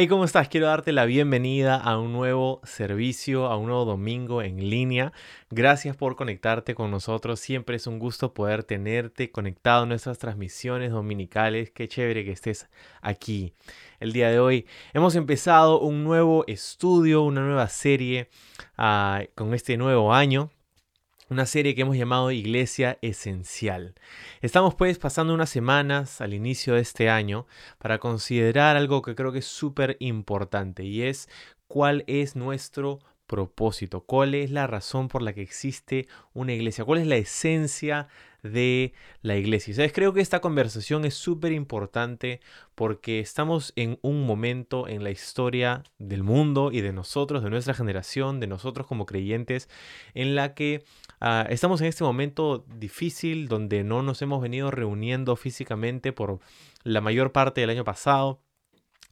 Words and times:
Hey, 0.00 0.06
¿cómo 0.06 0.24
estás? 0.24 0.48
Quiero 0.48 0.68
darte 0.68 0.92
la 0.92 1.06
bienvenida 1.06 1.74
a 1.74 1.98
un 1.98 2.12
nuevo 2.12 2.60
servicio, 2.62 3.46
a 3.46 3.56
un 3.56 3.66
nuevo 3.66 3.84
domingo 3.84 4.42
en 4.42 4.70
línea. 4.70 5.12
Gracias 5.50 5.96
por 5.96 6.14
conectarte 6.14 6.76
con 6.76 6.92
nosotros. 6.92 7.40
Siempre 7.40 7.74
es 7.74 7.88
un 7.88 7.98
gusto 7.98 8.32
poder 8.32 8.62
tenerte 8.62 9.32
conectado 9.32 9.82
en 9.82 9.88
nuestras 9.88 10.18
transmisiones 10.18 10.92
dominicales. 10.92 11.72
Qué 11.72 11.88
chévere 11.88 12.24
que 12.24 12.30
estés 12.30 12.68
aquí. 13.02 13.54
El 13.98 14.12
día 14.12 14.30
de 14.30 14.38
hoy 14.38 14.66
hemos 14.94 15.16
empezado 15.16 15.80
un 15.80 16.04
nuevo 16.04 16.44
estudio, 16.46 17.22
una 17.22 17.40
nueva 17.40 17.66
serie 17.66 18.30
uh, 18.78 19.24
con 19.34 19.52
este 19.52 19.76
nuevo 19.76 20.14
año 20.14 20.52
una 21.30 21.46
serie 21.46 21.74
que 21.74 21.82
hemos 21.82 21.96
llamado 21.96 22.30
Iglesia 22.30 22.98
Esencial. 23.02 23.94
Estamos 24.40 24.74
pues 24.74 24.98
pasando 24.98 25.34
unas 25.34 25.50
semanas 25.50 26.20
al 26.20 26.34
inicio 26.34 26.74
de 26.74 26.80
este 26.80 27.10
año 27.10 27.46
para 27.78 27.98
considerar 27.98 28.76
algo 28.76 29.02
que 29.02 29.14
creo 29.14 29.32
que 29.32 29.40
es 29.40 29.46
súper 29.46 29.96
importante 30.00 30.84
y 30.84 31.02
es 31.02 31.28
cuál 31.66 32.04
es 32.06 32.34
nuestro 32.34 33.00
propósito, 33.28 34.00
cuál 34.00 34.34
es 34.34 34.50
la 34.50 34.66
razón 34.66 35.06
por 35.06 35.22
la 35.22 35.32
que 35.32 35.42
existe 35.42 36.08
una 36.32 36.54
iglesia, 36.54 36.84
cuál 36.84 36.98
es 36.98 37.06
la 37.06 37.16
esencia 37.16 38.08
de 38.42 38.94
la 39.22 39.36
iglesia. 39.36 39.74
¿Sabes? 39.74 39.92
Creo 39.92 40.12
que 40.12 40.20
esta 40.20 40.40
conversación 40.40 41.04
es 41.04 41.14
súper 41.14 41.52
importante 41.52 42.40
porque 42.74 43.20
estamos 43.20 43.72
en 43.76 43.98
un 44.02 44.26
momento 44.26 44.88
en 44.88 45.04
la 45.04 45.10
historia 45.10 45.84
del 45.98 46.22
mundo 46.22 46.70
y 46.72 46.80
de 46.80 46.92
nosotros, 46.92 47.44
de 47.44 47.50
nuestra 47.50 47.74
generación, 47.74 48.40
de 48.40 48.46
nosotros 48.46 48.86
como 48.86 49.06
creyentes, 49.06 49.68
en 50.14 50.34
la 50.34 50.54
que 50.54 50.84
uh, 51.20 51.50
estamos 51.50 51.80
en 51.80 51.88
este 51.88 52.04
momento 52.04 52.64
difícil 52.76 53.48
donde 53.48 53.84
no 53.84 54.02
nos 54.02 54.22
hemos 54.22 54.40
venido 54.40 54.70
reuniendo 54.70 55.36
físicamente 55.36 56.12
por 56.12 56.40
la 56.82 57.00
mayor 57.00 57.32
parte 57.32 57.60
del 57.60 57.70
año 57.70 57.84
pasado 57.84 58.40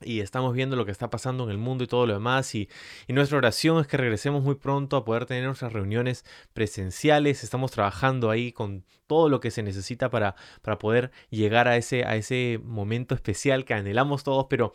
y 0.03 0.21
estamos 0.21 0.55
viendo 0.55 0.77
lo 0.77 0.85
que 0.85 0.93
está 0.93 1.09
pasando 1.09 1.45
en 1.45 1.51
el 1.51 1.59
mundo 1.59 1.85
y 1.85 1.87
todo 1.87 2.07
lo 2.07 2.15
demás. 2.15 2.55
Y, 2.55 2.69
y, 3.07 3.13
nuestra 3.13 3.39
oración 3.39 3.81
es 3.81 3.87
que 3.87 3.97
regresemos 3.97 4.43
muy 4.43 4.57
pronto 4.57 4.97
a 4.97 5.05
poder 5.05 5.27
tener 5.27 5.45
nuestras 5.45 5.73
reuniones 5.73 6.25
presenciales. 6.53 7.43
Estamos 7.43 7.71
trabajando 7.71 8.31
ahí 8.31 8.53
con 8.53 8.85
todo 9.07 9.29
lo 9.29 9.41
que 9.41 9.51
se 9.51 9.63
necesita 9.63 10.11
para, 10.11 10.35
para 10.63 10.79
poder 10.79 11.13
llegar 11.31 11.69
a 11.69 11.77
ese, 11.77 12.05
a 12.05 12.17
ese 12.17 12.61
momento 12.63 13.15
especial 13.15 13.65
que 13.65 13.75
anhelamos 13.75 14.23
todos. 14.23 14.47
Pero 14.51 14.73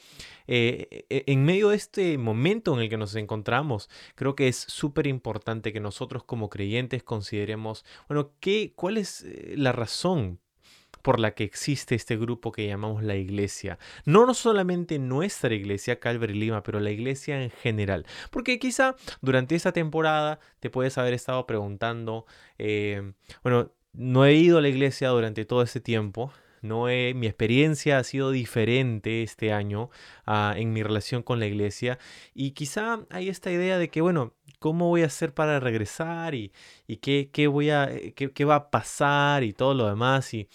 eh, 0.47 1.05
e, 1.09 1.23
en 1.27 1.45
medio 1.45 1.69
de 1.69 1.75
este 1.75 2.17
momento 2.17 2.73
en 2.73 2.81
el 2.81 2.89
que 2.89 2.97
nos 2.97 3.15
encontramos, 3.15 3.89
creo 4.15 4.35
que 4.35 4.47
es 4.47 4.57
súper 4.57 5.07
importante 5.07 5.73
que 5.73 5.79
nosotros 5.79 6.23
como 6.23 6.49
creyentes 6.49 7.03
consideremos, 7.03 7.85
bueno, 8.07 8.31
¿qué, 8.39 8.73
¿cuál 8.75 8.97
es 8.97 9.23
eh, 9.23 9.53
la 9.57 9.71
razón 9.71 10.39
por 11.01 11.19
la 11.19 11.31
que 11.31 11.43
existe 11.43 11.95
este 11.95 12.17
grupo 12.17 12.51
que 12.51 12.67
llamamos 12.67 13.03
la 13.03 13.15
iglesia. 13.15 13.77
No, 14.05 14.33
solamente 14.33 14.99
nuestra 14.99 15.53
iglesia, 15.53 15.99
Calvary 15.99 16.33
Lima, 16.33 16.63
pero 16.63 16.79
la 16.79 16.91
iglesia 16.91 17.41
en 17.43 17.49
general. 17.51 18.05
Porque 18.29 18.59
quizá 18.59 18.95
durante 19.21 19.55
esta 19.55 19.71
temporada 19.71 20.39
te 20.59 20.69
puedes 20.69 20.97
haber 20.97 21.13
estado 21.13 21.45
preguntando, 21.45 22.25
eh, 22.57 23.13
bueno, 23.43 23.71
no 23.93 24.25
he 24.25 24.35
ido 24.35 24.59
a 24.59 24.61
la 24.61 24.69
iglesia 24.69 25.09
durante 25.09 25.45
todo 25.45 25.61
este 25.63 25.81
tiempo, 25.81 26.31
no 26.61 26.85
mi 26.85 27.25
experiencia 27.25 27.97
ha 27.97 28.03
sido 28.03 28.29
diferente 28.31 29.23
este 29.23 29.51
año 29.51 29.89
uh, 30.27 30.55
en 30.55 30.73
mi 30.73 30.83
relación 30.83 31.23
con 31.23 31.39
la 31.39 31.47
iglesia 31.47 31.97
y 32.35 32.51
quizá 32.51 32.99
hay 33.09 33.29
esta 33.29 33.51
idea 33.51 33.79
de 33.79 33.89
que, 33.89 34.01
bueno, 34.01 34.35
¿cómo 34.59 34.87
voy 34.87 35.01
a 35.01 35.07
hacer 35.07 35.33
para 35.33 35.59
regresar 35.59 36.35
y, 36.35 36.51
y 36.87 36.97
qué, 36.97 37.29
qué, 37.33 37.47
voy 37.47 37.71
a, 37.71 37.89
qué, 38.15 38.31
qué, 38.31 38.45
va 38.45 38.55
a 38.55 38.69
pasar 38.69 39.43
y 39.43 39.53
todo 39.53 39.73
lo 39.73 39.87
demás? 39.87 40.33
Y, 40.35 40.47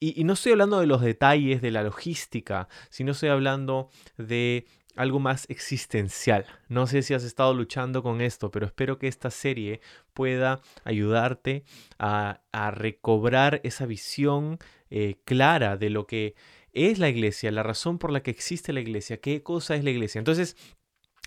y, 0.00 0.24
no 0.24 0.34
estoy 0.34 0.52
hablando 0.52 0.80
de 0.80 0.86
los 0.86 1.00
detalles 1.00 1.60
de 1.62 1.70
la 1.70 1.82
logística, 1.82 2.68
sino 2.90 3.12
estoy 3.12 3.30
hablando 3.30 3.90
de 4.16 4.66
algo 4.96 5.20
más 5.20 5.46
existencial. 5.48 6.44
No 6.68 6.86
sé 6.86 7.02
si 7.02 7.14
has 7.14 7.24
estado 7.24 7.54
luchando 7.54 8.02
con 8.02 8.20
esto, 8.20 8.50
pero 8.50 8.66
espero 8.66 8.98
que 8.98 9.08
esta 9.08 9.30
serie 9.30 9.80
pueda 10.12 10.60
ayudarte 10.84 11.64
a, 11.98 12.40
a 12.52 12.70
recobrar 12.70 13.60
esa 13.62 13.86
visión 13.86 14.58
eh, 14.90 15.16
clara 15.24 15.76
de 15.76 15.90
lo 15.90 16.06
que 16.06 16.34
es 16.72 16.98
la 16.98 17.08
iglesia, 17.08 17.50
la 17.50 17.62
razón 17.62 17.98
por 17.98 18.10
la 18.10 18.22
que 18.22 18.30
existe 18.30 18.72
la 18.72 18.80
iglesia, 18.80 19.20
qué 19.20 19.42
cosa 19.42 19.76
es 19.76 19.84
la 19.84 19.90
iglesia. 19.90 20.18
Entonces, 20.18 20.56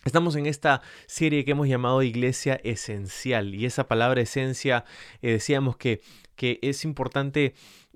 Estamos 0.04 0.36
en 0.36 0.48
esta 0.48 0.82
serie 1.06 1.46
que 1.46 1.52
hemos 1.52 1.68
llamado 1.68 2.02
Iglesia 2.02 2.60
Esencial 2.64 3.54
y 3.54 3.68
esa 3.68 3.88
palabra 3.88 4.22
esencia 4.22 4.84
eh, 5.22 5.34
decíamos 5.34 5.78
que, 5.78 6.02
que 6.36 6.58
es 6.64 6.86
importante 6.86 7.54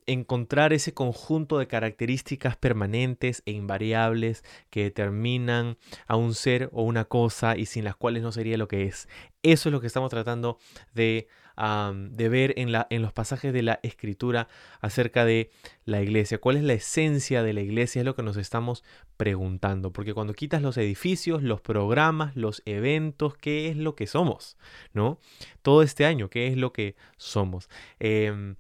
encontrar 0.08 0.74
ese 0.74 0.94
conjunto 0.94 1.58
de 1.58 1.68
características 1.68 2.58
permanentes 2.58 3.42
e 3.46 3.52
invariables 3.52 4.44
que 4.70 4.84
determinan 4.84 5.78
a 6.08 6.16
un 6.16 6.34
ser 6.36 6.70
o 6.74 6.84
una 6.84 7.06
cosa 7.06 7.58
y 7.58 7.66
sin 7.66 7.84
las 7.84 7.96
cuales 7.96 8.22
no 8.22 8.32
sería 8.32 8.58
lo 8.58 8.68
que 8.68 8.84
es. 8.84 9.08
Eso 9.42 9.70
es 9.70 9.74
lo 9.74 9.82
que 9.82 9.88
estamos 9.88 10.10
tratando 10.10 10.60
de, 10.94 11.28
de 11.56 12.30
ver 12.30 12.54
en, 12.58 12.72
la, 12.72 12.88
en 12.90 13.02
los 13.02 13.14
pasajes 13.14 13.54
de 13.54 13.64
la 13.64 13.80
escritura 13.84 14.48
acerca 14.82 15.26
de 15.26 15.52
la 15.86 16.02
iglesia. 16.02 16.40
¿Cuál 16.40 16.58
es 16.58 16.64
la 16.64 16.74
esencia 16.74 17.44
de 17.44 17.54
la 17.54 17.62
iglesia? 17.62 18.02
Es 18.02 18.06
lo 18.06 18.16
que 18.16 18.24
nos 18.24 18.38
estamos 18.38 18.84
preguntando. 19.18 19.92
Porque 19.92 20.14
cuando 20.14 20.34
quitas 20.34 20.62
los 20.62 20.78
edificios, 20.78 21.44
los 21.44 21.62
programas, 21.62 22.36
los 22.36 22.62
eventos, 22.66 23.36
¿qué 23.38 23.70
es 23.70 23.78
lo 23.78 23.96
que 23.96 24.08
somos? 24.08 24.58
¿No? 24.94 25.20
Todo 25.62 25.82
este 25.82 26.06
año, 26.06 26.30
¿qué 26.30 26.48
es 26.48 26.58
lo 26.58 26.74
que 26.74 26.96
somos? 27.18 27.70
Eh, 28.00 28.56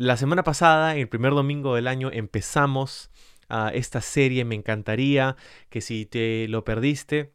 la 0.00 0.16
semana 0.16 0.42
pasada, 0.42 0.96
el 0.96 1.10
primer 1.10 1.34
domingo 1.34 1.74
del 1.74 1.86
año, 1.86 2.10
empezamos 2.10 3.10
uh, 3.50 3.68
esta 3.74 4.00
serie. 4.00 4.46
Me 4.46 4.54
encantaría 4.54 5.36
que 5.68 5.82
si 5.82 6.06
te 6.06 6.48
lo 6.48 6.64
perdiste, 6.64 7.34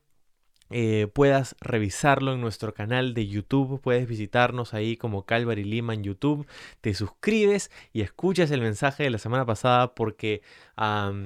eh, 0.72 1.06
puedas 1.14 1.56
revisarlo 1.62 2.34
en 2.34 2.42
nuestro 2.42 2.74
canal 2.74 3.14
de 3.14 3.28
YouTube. 3.28 3.80
Puedes 3.82 4.08
visitarnos 4.08 4.74
ahí 4.74 4.98
como 4.98 5.28
Calvary 5.28 5.64
Lima 5.64 5.94
en 5.94 6.04
YouTube. 6.04 6.48
Te 6.82 6.96
suscribes 6.96 7.70
y 7.94 8.02
escuchas 8.02 8.50
el 8.50 8.62
mensaje 8.62 9.04
de 9.04 9.12
la 9.12 9.20
semana 9.20 9.46
pasada 9.46 9.94
porque 9.94 10.42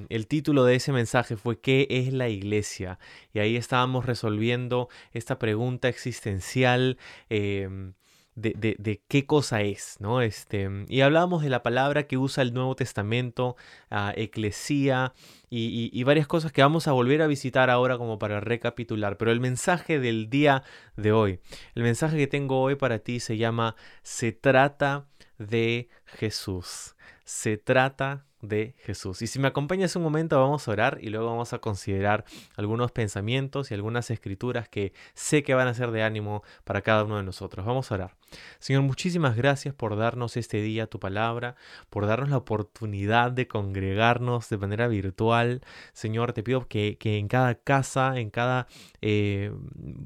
el 0.10 0.28
título 0.28 0.66
de 0.66 0.76
ese 0.76 0.92
mensaje 0.92 1.38
fue 1.38 1.62
¿Qué 1.62 1.88
es 1.90 2.12
la 2.12 2.28
iglesia? 2.28 3.00
Y 3.34 3.40
ahí 3.40 3.56
estábamos 3.56 4.06
resolviendo 4.06 4.90
esta 5.14 5.40
pregunta 5.40 5.88
existencial. 5.88 6.98
Eh, 7.30 7.94
de, 8.42 9.02
qué 9.08 9.26
cosa 9.26 9.62
es, 9.62 9.98
¿no? 10.00 10.22
Este, 10.22 10.70
y 10.88 11.02
hablábamos 11.02 11.44
de 11.44 11.50
la 11.50 11.64
palabra 11.64 12.08
que 12.08 12.18
usa 12.18 12.42
el 12.44 12.54
Nuevo 12.54 12.76
Testamento, 12.76 13.56
uh, 13.92 14.12
eclesía, 14.16 15.14
y, 15.50 16.04
varias 16.04 16.28
cosas 16.28 16.52
que 16.52 16.62
vamos 16.62 16.88
a 16.88 16.92
volver 16.92 17.22
a 17.22 17.28
visitar 17.28 17.70
ahora 17.70 17.98
como 17.98 18.20
para 18.20 18.40
recapitular. 18.40 19.18
Pero 19.18 19.32
el 19.32 19.40
mensaje 19.40 20.00
del 20.00 20.30
día 20.30 20.64
de 20.96 21.12
hoy, 21.12 21.40
el 21.76 21.84
mensaje 21.84 22.18
que 22.18 22.28
tengo 22.28 22.62
hoy 22.62 22.76
para 22.76 23.00
ti 23.00 23.20
se 23.20 23.38
llama 23.38 23.76
Se 24.04 24.32
trata 24.32 25.08
de 25.38 25.90
Jesús. 26.06 26.96
Se 27.24 27.58
trata 27.58 28.26
de 28.42 28.76
Jesús. 28.80 29.22
Y 29.22 29.28
si 29.28 29.40
me 29.40 29.48
acompañas 29.48 29.96
un 29.96 30.04
momento 30.04 30.40
vamos 30.40 30.68
a 30.68 30.72
orar 30.72 30.98
y 31.02 31.10
luego 31.10 31.28
vamos 31.28 31.54
a 31.54 31.60
considerar 31.60 32.26
algunos 32.56 32.92
pensamientos 32.92 33.72
y 33.72 33.74
algunas 33.74 34.12
escrituras 34.12 34.70
que 34.70 34.94
sé 35.14 35.44
que 35.44 35.54
van 35.54 35.68
a 35.68 35.74
ser 35.74 35.92
de 35.92 36.04
ánimo 36.04 36.44
para 36.64 36.82
cada 36.82 37.04
uno 37.04 37.18
de 37.18 37.24
nosotros. 37.24 37.66
Vamos 37.66 37.92
a 37.92 37.96
orar. 37.96 38.19
Señor, 38.60 38.84
muchísimas 38.84 39.36
gracias 39.36 39.74
por 39.74 39.96
darnos 39.96 40.38
este 40.38 40.62
día 40.62 40.88
tu 40.88 41.00
palabra, 41.00 41.56
por 41.90 42.06
darnos 42.06 42.30
la 42.30 42.38
oportunidad 42.38 43.32
de 43.32 43.48
congregarnos 43.48 44.50
de 44.50 44.58
manera 44.58 44.88
virtual. 44.88 45.62
Señor, 45.94 46.34
te 46.34 46.44
pido 46.44 46.68
que, 46.68 46.98
que 47.00 47.18
en 47.18 47.28
cada 47.28 47.56
casa, 47.56 48.20
en 48.20 48.30
cada 48.30 48.68
eh, 49.02 49.52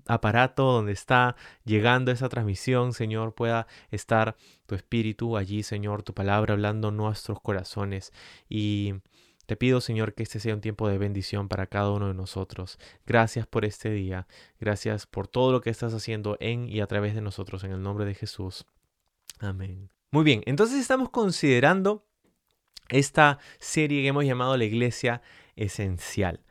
aparato 0.08 0.64
donde 0.72 0.92
está 0.94 1.36
llegando 1.66 2.12
esa 2.12 2.30
transmisión, 2.30 2.94
Señor, 2.94 3.34
pueda 3.34 3.68
estar 3.92 4.36
tu 4.66 4.76
espíritu 4.76 5.38
allí, 5.38 5.64
Señor, 5.64 6.04
tu 6.04 6.14
palabra 6.14 6.54
hablando 6.54 6.92
nuestros 6.92 7.40
corazones. 7.42 8.14
Y 8.50 8.96
te 9.46 9.56
pido, 9.56 9.82
Señor, 9.82 10.14
que 10.14 10.24
este 10.24 10.40
sea 10.40 10.54
un 10.54 10.62
tiempo 10.62 10.88
de 10.88 10.98
bendición 10.98 11.48
para 11.50 11.68
cada 11.68 11.92
uno 11.92 12.08
de 12.08 12.14
nosotros. 12.14 12.80
Gracias 13.06 13.46
por 13.46 13.66
este 13.66 13.90
día. 13.90 14.28
Gracias 14.60 15.06
por 15.06 15.28
todo 15.28 15.52
lo 15.52 15.62
que 15.62 15.70
estás 15.70 15.94
haciendo 15.94 16.38
en 16.40 16.70
y 16.70 16.80
a 16.80 16.88
través 16.88 17.16
de 17.16 17.22
nosotros. 17.22 17.64
En 17.64 17.72
el 17.72 17.82
nombre 17.82 18.06
de 18.06 18.16
Jesús. 18.16 18.66
Amén. 19.40 19.90
Muy 20.12 20.24
bien, 20.24 20.44
entonces 20.46 20.80
estamos 20.80 21.10
considerando 21.10 22.06
esta 22.90 23.40
serie 23.60 24.02
que 24.02 24.10
hemos 24.10 24.26
llamado 24.26 24.56
la 24.56 24.66
iglesia 24.66 25.22
esencial. 25.56 26.42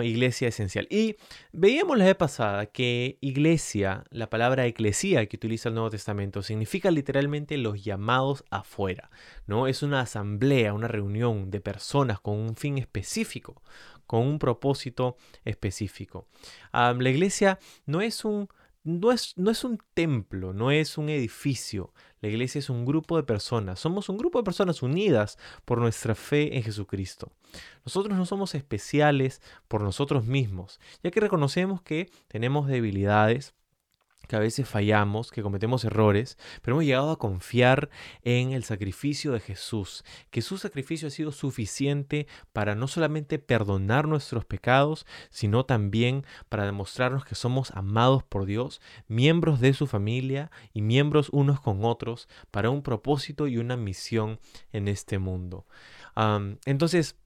Iglesia 0.00 0.48
esencial. 0.48 0.86
Y 0.90 1.16
veíamos 1.52 1.98
la 1.98 2.06
vez 2.06 2.14
pasada 2.14 2.66
que 2.66 3.18
iglesia, 3.20 4.04
la 4.10 4.30
palabra 4.30 4.64
eclesía 4.64 5.26
que 5.26 5.36
utiliza 5.36 5.68
el 5.68 5.74
Nuevo 5.74 5.90
Testamento, 5.90 6.42
significa 6.42 6.90
literalmente 6.90 7.58
los 7.58 7.84
llamados 7.84 8.44
afuera. 8.50 9.10
¿no? 9.46 9.66
Es 9.66 9.82
una 9.82 10.00
asamblea, 10.00 10.72
una 10.72 10.88
reunión 10.88 11.50
de 11.50 11.60
personas 11.60 12.20
con 12.20 12.38
un 12.38 12.56
fin 12.56 12.78
específico, 12.78 13.60
con 14.06 14.26
un 14.26 14.38
propósito 14.38 15.16
específico. 15.44 16.28
la 16.72 17.10
iglesia 17.10 17.58
no 17.84 18.00
es 18.00 18.24
un 18.24 18.48
no 18.84 19.12
es, 19.12 19.34
no 19.36 19.50
es, 19.50 19.62
un 19.64 19.78
templo, 19.94 20.52
no 20.52 20.70
es 20.70 20.98
un 20.98 21.08
edificio. 21.08 21.92
La 22.22 22.28
iglesia 22.28 22.60
es 22.60 22.70
un 22.70 22.86
grupo 22.86 23.16
de 23.16 23.24
personas. 23.24 23.80
Somos 23.80 24.08
un 24.08 24.16
grupo 24.16 24.38
de 24.38 24.44
personas 24.44 24.82
unidas 24.82 25.38
por 25.64 25.78
nuestra 25.78 26.14
fe 26.14 26.56
en 26.56 26.62
Jesucristo. 26.62 27.32
Nosotros 27.84 28.16
no 28.16 28.24
somos 28.24 28.54
especiales 28.54 29.42
por 29.66 29.82
nosotros 29.82 30.24
mismos, 30.24 30.80
ya 31.02 31.10
que 31.10 31.20
reconocemos 31.20 31.82
que 31.82 32.08
tenemos 32.28 32.68
debilidades, 32.68 33.54
que 34.28 34.36
a 34.36 34.38
veces 34.38 34.68
fallamos, 34.68 35.30
que 35.30 35.42
cometemos 35.42 35.84
errores, 35.84 36.38
pero 36.62 36.76
hemos 36.76 36.84
llegado 36.84 37.10
a 37.10 37.18
confiar 37.18 37.90
en 38.22 38.52
el 38.52 38.64
sacrificio 38.64 39.32
de 39.32 39.40
Jesús, 39.40 40.04
que 40.30 40.42
su 40.42 40.58
sacrificio 40.58 41.08
ha 41.08 41.10
sido 41.10 41.32
suficiente 41.32 42.26
para 42.52 42.74
no 42.74 42.88
solamente 42.88 43.38
perdonar 43.38 44.06
nuestros 44.08 44.44
pecados, 44.44 45.06
sino 45.30 45.64
también 45.64 46.24
para 46.48 46.64
demostrarnos 46.64 47.24
que 47.24 47.34
somos 47.34 47.70
amados 47.72 48.22
por 48.22 48.46
Dios, 48.46 48.80
miembros 49.08 49.60
de 49.60 49.74
su 49.74 49.86
familia 49.86 50.50
y 50.72 50.82
miembros 50.82 51.28
unos 51.30 51.60
con 51.60 51.84
otros 51.84 52.28
para 52.50 52.70
un 52.70 52.82
propósito 52.82 53.46
y 53.46 53.58
una 53.58 53.76
misión 53.76 54.38
en 54.72 54.88
este 54.88 55.18
mundo. 55.18 55.66
entonces, 56.66 57.16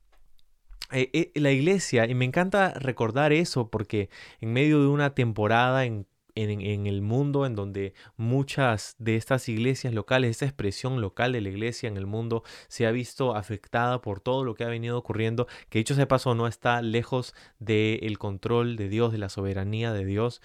eh, 0.93 1.11
eh, 1.13 1.41
la 1.41 1.51
iglesia, 1.51 2.07
y 2.07 2.15
me 2.15 2.25
encanta 2.25 2.73
recordar 2.75 3.33
eso 3.33 3.71
porque 3.71 4.09
en 4.41 4.53
medio 4.53 4.81
de 4.81 4.87
una 4.87 5.15
temporada 5.15 5.85
en 5.85 6.07
en, 6.37 6.87
el 6.87 7.03
mundo 7.03 7.47
en 7.47 7.55
donde 7.55 7.95
muchas 8.17 8.95
de 8.99 9.17
estas 9.17 9.49
iglesias 9.49 9.95
locales, 9.95 10.31
esta 10.31 10.45
expresión 10.45 11.01
local 11.01 11.33
de 11.33 11.41
la 11.41 11.49
iglesia 11.49 11.89
en 11.89 11.97
el 11.97 12.07
mundo 12.07 12.45
se 12.69 12.87
ha 12.87 12.91
visto 12.91 13.35
afectada 13.35 14.01
por 14.01 14.21
todo 14.21 14.45
lo 14.45 14.55
que 14.55 14.65
ha 14.65 14.69
venido 14.69 14.99
ocurriendo, 14.99 15.47
que 15.71 15.79
dicho 15.79 15.95
sea 15.95 16.07
paso 16.07 16.35
no 16.35 16.47
está 16.47 16.83
lejos 16.83 17.35
del 17.59 18.19
control 18.19 18.77
de 18.77 18.89
Dios, 18.89 19.13
de 19.13 19.19
la 19.19 19.31
soberanía 19.31 19.93
de 19.93 20.05
Dios. 20.05 20.43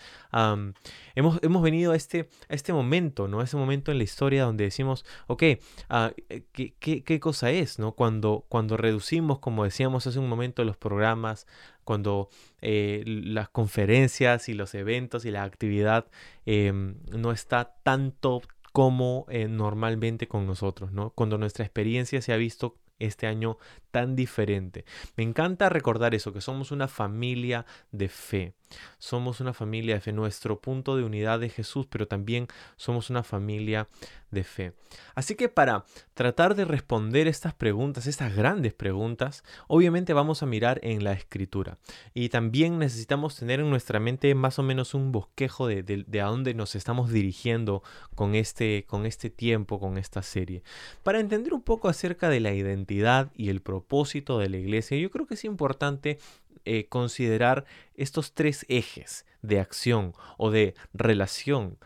hemos, 1.16 1.40
hemos 1.44 1.62
venido 1.62 1.92
a 1.92 1.96
este, 1.96 2.30
este 2.48 2.72
momento, 2.74 3.28
¿no? 3.28 3.42
A 3.42 3.44
ese 3.44 3.58
momento 3.58 3.92
en 3.92 3.98
la 3.98 4.06
historia 4.06 4.46
donde 4.46 4.64
decimos, 4.64 5.06
ok, 5.28 5.44
ah, 5.90 6.14
eh, 6.30 6.44
¿qué, 6.54 6.74
qué, 6.80 7.04
qué, 7.04 7.20
cosa 7.20 7.52
es, 7.52 7.80
¿no? 7.80 7.92
Cuando, 7.92 8.46
cuando 8.48 8.78
reducimos, 8.78 9.40
como 9.40 9.66
decíamos 9.66 10.08
hace 10.08 10.20
un 10.20 10.30
momento, 10.30 10.64
los 10.64 10.78
programas 10.78 11.48
cuando 11.92 12.30
eh, 12.62 13.04
las 13.06 13.50
conferencias 13.50 14.48
y 14.48 14.54
los 14.54 14.76
eventos 14.76 15.26
y 15.26 15.32
la 15.32 15.44
actividad 15.44 16.06
em, 16.46 16.96
no 17.12 17.34
está 17.34 17.76
tanto 17.84 18.42
como 18.72 19.26
eh, 19.28 19.50
normalmente 19.50 20.30
con 20.30 20.48
nosotros, 20.48 20.94
¿no? 20.94 21.10
Cuando 21.10 21.38
nuestra 21.38 21.66
experiencia 21.66 22.22
se 22.22 22.32
ha 22.32 22.38
visto 22.38 22.78
este 22.98 23.28
año 23.28 23.58
tan 23.92 24.16
diferente. 24.16 24.86
Me 25.18 25.24
encanta 25.24 25.68
recordar 25.68 26.16
eso, 26.16 26.32
que 26.32 26.40
somos 26.40 26.72
una 26.72 26.88
familia 26.88 27.66
de 27.92 28.08
fe. 28.08 28.54
Somos 28.98 29.40
una 29.40 29.54
familia 29.54 29.96
de 29.96 30.02
fe, 30.02 30.12
nuestro 30.12 30.60
punto 30.60 30.96
de 30.96 31.04
unidad 31.04 31.40
de 31.40 31.50
Jesús, 31.50 31.88
pero 31.90 32.08
también 32.08 32.48
somos 32.76 33.10
una 33.10 33.24
familia 33.24 33.88
de 34.32 34.44
fe. 34.44 34.74
Así 35.14 35.36
que 35.36 35.50
para 35.50 35.86
tratar 36.14 36.56
de 36.56 36.66
responder 36.66 37.28
estas 37.28 37.54
preguntas, 37.54 38.08
estas 38.08 38.36
grandes 38.36 38.74
preguntas, 38.74 39.44
obviamente 39.68 40.14
vamos 40.14 40.42
a 40.42 40.46
mirar 40.46 40.80
en 40.84 41.04
la 41.04 41.14
escritura. 41.14 41.78
Y 42.14 42.30
también 42.30 42.80
necesitamos 42.80 43.36
tener 43.36 43.60
en 43.60 43.70
nuestra 43.70 44.00
mente 44.00 44.34
más 44.36 44.58
o 44.58 44.64
menos 44.64 44.94
un 44.94 45.12
bosquejo 45.12 45.68
de, 45.68 46.06
a 46.22 46.26
dónde 46.26 46.54
nos 46.54 46.76
estamos 46.76 47.12
dirigiendo 47.12 47.84
con 48.16 48.36
este, 48.36 48.86
con 48.88 49.06
este 49.06 49.30
tiempo, 49.30 49.80
con 49.80 49.98
esta 49.98 50.22
serie. 50.24 50.64
Para 51.04 51.20
entender 51.20 51.54
un 51.54 51.62
poco 51.62 51.90
acerca 51.90 52.30
de 52.30 52.40
la 52.40 52.54
identidad 52.54 53.32
y 53.36 53.50
el 53.50 53.62
propósito 53.62 54.40
de 54.40 54.50
la 54.50 54.58
iglesia, 54.58 54.98
yo 54.98 55.12
creo 55.12 55.28
que 55.28 55.34
es 55.36 55.46
importante 55.46 56.20
eh, 56.66 56.88
considerar 56.88 57.66
estos 57.96 58.34
tres 58.34 58.66
ejes 58.69 59.25
de 59.42 59.60
acción 59.60 60.13
o 60.38 60.52
de 60.52 60.75
relación 60.94 61.78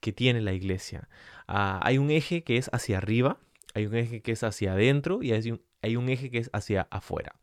que 0.00 0.12
tiene 0.12 0.40
la 0.40 0.52
iglesia. 0.52 1.08
Ah, 1.46 1.80
hay 1.82 1.98
un 1.98 2.10
eje 2.10 2.42
que 2.42 2.56
es 2.56 2.68
hacia 2.72 2.98
arriba, 2.98 3.38
hay 3.74 3.86
un 3.86 3.94
eje 3.94 4.20
que 4.20 4.32
es 4.32 4.42
hacia 4.42 4.72
adentro 4.72 5.22
y 5.22 5.32
hay 5.32 5.52
un, 5.52 5.62
hay 5.80 5.96
un 5.96 6.08
eje 6.08 6.30
que 6.30 6.38
es 6.38 6.50
hacia 6.52 6.88
afuera, 6.90 7.36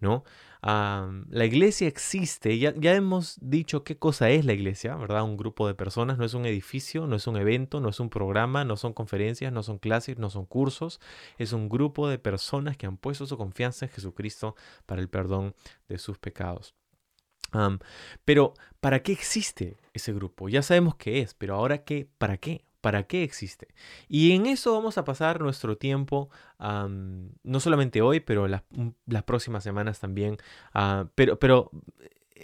¿no? 0.00 0.24
La 0.62 1.44
iglesia 1.44 1.88
existe, 1.88 2.56
ya, 2.58 2.72
ya 2.76 2.94
hemos 2.94 3.36
dicho 3.40 3.82
qué 3.82 3.98
cosa 3.98 4.30
es 4.30 4.44
la 4.44 4.52
iglesia, 4.52 4.94
¿verdad? 4.94 5.24
Un 5.24 5.36
grupo 5.36 5.66
de 5.66 5.74
personas, 5.74 6.18
no 6.18 6.24
es 6.24 6.34
un 6.34 6.46
edificio, 6.46 7.06
no 7.08 7.16
es 7.16 7.26
un 7.26 7.36
evento, 7.36 7.80
no 7.80 7.88
es 7.88 7.98
un 7.98 8.10
programa, 8.10 8.64
no 8.64 8.76
son 8.76 8.92
conferencias, 8.92 9.52
no 9.52 9.64
son 9.64 9.78
clases, 9.78 10.18
no 10.18 10.30
son 10.30 10.46
cursos, 10.46 11.00
es 11.38 11.52
un 11.52 11.68
grupo 11.68 12.08
de 12.08 12.18
personas 12.18 12.76
que 12.76 12.86
han 12.86 12.96
puesto 12.96 13.26
su 13.26 13.36
confianza 13.36 13.86
en 13.86 13.90
Jesucristo 13.90 14.54
para 14.86 15.00
el 15.00 15.08
perdón 15.08 15.54
de 15.88 15.98
sus 15.98 16.18
pecados. 16.18 16.74
pero, 18.24 18.54
¿para 18.80 19.02
qué 19.02 19.12
existe 19.12 19.76
ese 19.92 20.12
grupo? 20.12 20.48
Ya 20.48 20.62
sabemos 20.62 20.94
qué 20.96 21.20
es, 21.20 21.34
pero 21.34 21.56
ahora 21.56 21.84
qué, 21.84 22.08
¿para 22.18 22.36
qué? 22.36 22.64
¿Para 22.82 23.04
qué 23.04 23.22
existe? 23.22 23.68
Y 24.08 24.32
en 24.32 24.44
eso 24.44 24.74
vamos 24.74 24.98
a 24.98 25.04
pasar 25.04 25.40
nuestro 25.40 25.78
tiempo, 25.78 26.28
no 26.58 27.60
solamente 27.60 28.02
hoy, 28.02 28.20
pero 28.20 28.48
las, 28.48 28.62
próximas 29.24 29.64
semanas 29.64 30.00
también. 30.00 30.36
Ah, 30.74 31.06
pero 31.14 31.38
pero 31.38 31.70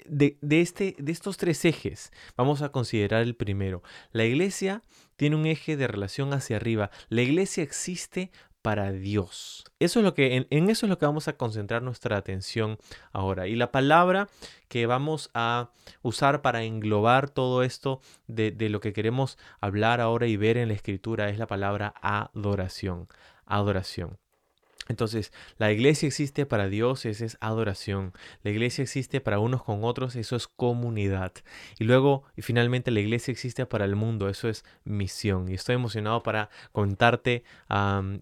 de, 0.06 0.38
de, 0.40 0.60
este, 0.60 0.94
de 0.98 1.12
estos 1.12 1.36
tres 1.36 1.64
ejes, 1.64 2.12
vamos 2.36 2.62
a 2.62 2.70
considerar 2.70 3.22
el 3.22 3.34
primero. 3.34 3.82
La 4.12 4.24
iglesia 4.24 4.82
tiene 5.16 5.34
un 5.34 5.44
eje 5.44 5.76
de 5.76 5.88
relación 5.88 6.32
hacia 6.32 6.56
arriba. 6.56 6.90
La 7.08 7.22
iglesia 7.22 7.64
existe 7.64 8.30
para 8.62 8.92
Dios. 8.92 9.64
Eso 9.78 10.00
es 10.00 10.04
lo 10.04 10.14
que, 10.14 10.46
en, 10.50 10.70
eso 10.70 10.86
es 10.86 10.90
lo 10.90 10.98
que 10.98 11.06
vamos 11.06 11.28
a 11.28 11.36
concentrar 11.36 11.82
nuestra 11.82 12.16
atención 12.16 12.78
ahora. 13.12 13.46
Y 13.46 13.56
la 13.56 13.72
palabra 13.72 14.28
que 14.68 14.86
vamos 14.86 15.30
a 15.34 15.70
usar 16.02 16.42
para 16.42 16.62
englobar 16.62 17.30
todo 17.30 17.62
esto 17.62 18.00
de, 18.26 18.50
de 18.50 18.68
lo 18.68 18.80
que 18.80 18.92
queremos 18.92 19.38
hablar 19.60 20.00
ahora 20.00 20.26
y 20.26 20.36
ver 20.36 20.56
en 20.56 20.68
la 20.68 20.74
escritura 20.74 21.28
es 21.28 21.38
la 21.38 21.46
palabra 21.46 21.94
adoración. 22.02 23.08
Adoración. 23.46 24.18
Entonces, 24.88 25.32
la 25.58 25.70
iglesia 25.70 26.06
existe 26.06 26.46
para 26.46 26.68
Dios, 26.68 27.04
eso 27.04 27.24
es 27.24 27.36
adoración. 27.40 28.12
La 28.42 28.50
iglesia 28.50 28.82
existe 28.82 29.20
para 29.20 29.38
unos 29.38 29.62
con 29.62 29.84
otros, 29.84 30.16
eso 30.16 30.36
es 30.36 30.48
comunidad. 30.48 31.32
Y 31.78 31.84
luego, 31.84 32.24
y 32.36 32.42
finalmente, 32.42 32.90
la 32.90 33.00
iglesia 33.00 33.32
existe 33.32 33.66
para 33.66 33.84
el 33.84 33.96
mundo, 33.96 34.28
eso 34.28 34.48
es 34.48 34.64
misión. 34.84 35.48
Y 35.48 35.54
estoy 35.54 35.74
emocionado 35.74 36.22
para 36.22 36.50
contarte 36.72 37.44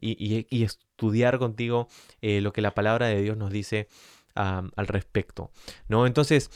y, 0.01 0.65
estudiar 0.65 1.39
contigo 1.39 1.89
eh, 2.23 2.41
lo 2.41 2.53
que 2.53 2.63
la 2.63 2.75
palabra 2.75 3.07
de 3.07 3.21
Dios 3.21 3.37
nos 3.37 3.51
dice 3.51 3.89
al 4.35 4.87
respecto. 4.87 5.51
¿no? 5.89 6.07
Entonces, 6.07 6.51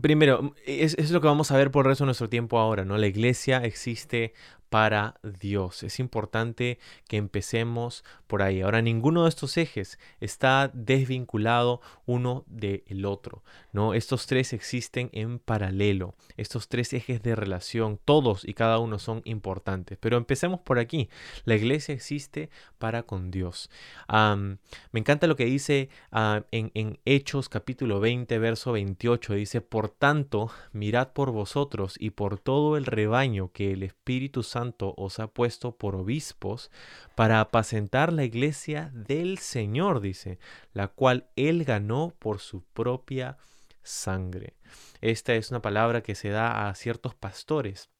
Primero, 0.00 0.54
es, 0.64 0.94
es, 0.96 1.10
lo 1.10 1.20
que 1.20 1.26
vamos 1.26 1.50
a 1.50 1.56
ver 1.56 1.70
por 1.70 1.84
el 1.84 1.90
resto 1.90 2.04
de 2.04 2.06
nuestro 2.06 2.28
tiempo 2.28 2.58
ahora, 2.58 2.84
¿no? 2.84 2.96
La 2.98 3.08
iglesia 3.08 3.58
existe 3.64 4.32
para 4.68 5.18
Dios. 5.22 5.82
Es 5.82 5.98
importante 5.98 6.78
que 7.08 7.16
empecemos 7.16 8.04
por 8.26 8.42
ahí. 8.42 8.60
Ahora, 8.60 8.82
ninguno 8.82 9.22
de 9.22 9.30
estos 9.30 9.56
ejes 9.56 9.98
está 10.20 10.70
desvinculado 10.74 11.80
uno 12.06 12.44
del 12.46 13.06
otro, 13.06 13.42
¿no? 13.72 13.94
Estos 13.94 14.26
tres 14.26 14.52
existen 14.52 15.08
en 15.12 15.38
paralelo. 15.38 16.14
Estos 16.36 16.68
tres 16.68 16.92
ejes 16.92 17.22
de 17.22 17.34
relación, 17.34 17.98
todos 18.04 18.46
y 18.46 18.54
cada 18.54 18.78
uno 18.78 18.98
son 18.98 19.22
importantes. 19.24 19.96
Pero 20.00 20.16
empecemos 20.16 20.60
por 20.60 20.78
aquí. 20.78 21.08
La 21.44 21.54
iglesia 21.54 21.94
existe 21.94 22.50
para 22.78 23.02
con 23.04 23.30
Dios. 23.30 23.70
me 24.10 25.00
encanta 25.00 25.26
lo 25.26 25.36
que 25.36 25.46
dice 25.46 25.88
ah, 26.12 26.42
en, 26.50 26.70
en 26.74 26.98
Hechos 27.04 27.48
capítulo 27.48 28.00
20, 28.00 28.38
verso 28.38 28.72
28. 28.72 29.34
Dice, 29.34 29.60
por 29.62 29.88
tanto, 29.88 30.50
mirad 30.72 31.12
por 31.12 31.30
vosotros 31.30 31.96
y 31.98 32.10
por 32.10 32.38
todo 32.38 32.76
el 32.76 32.84
rebaño 32.84 33.50
que 33.52 33.72
el 33.72 33.82
Espíritu 33.82 34.42
Santo 34.42 34.57
os 34.78 35.18
ha 35.18 35.26
puesto 35.28 35.76
por 35.76 35.94
obispos 35.94 36.70
para 37.14 37.40
apacentar 37.40 38.12
la 38.12 38.24
iglesia 38.24 38.90
del 38.94 39.38
Señor, 39.38 40.00
dice, 40.00 40.38
la 40.72 40.88
cual 40.88 41.28
él 41.36 41.64
ganó 41.64 42.14
por 42.18 42.40
su 42.40 42.62
propia 42.62 43.38
sangre. 43.82 44.54
Esta 45.00 45.34
es 45.34 45.50
una 45.50 45.62
palabra 45.62 46.02
que 46.02 46.14
se 46.14 46.28
da 46.28 46.68
a 46.68 46.74
ciertos 46.74 47.14
pastores 47.14 47.90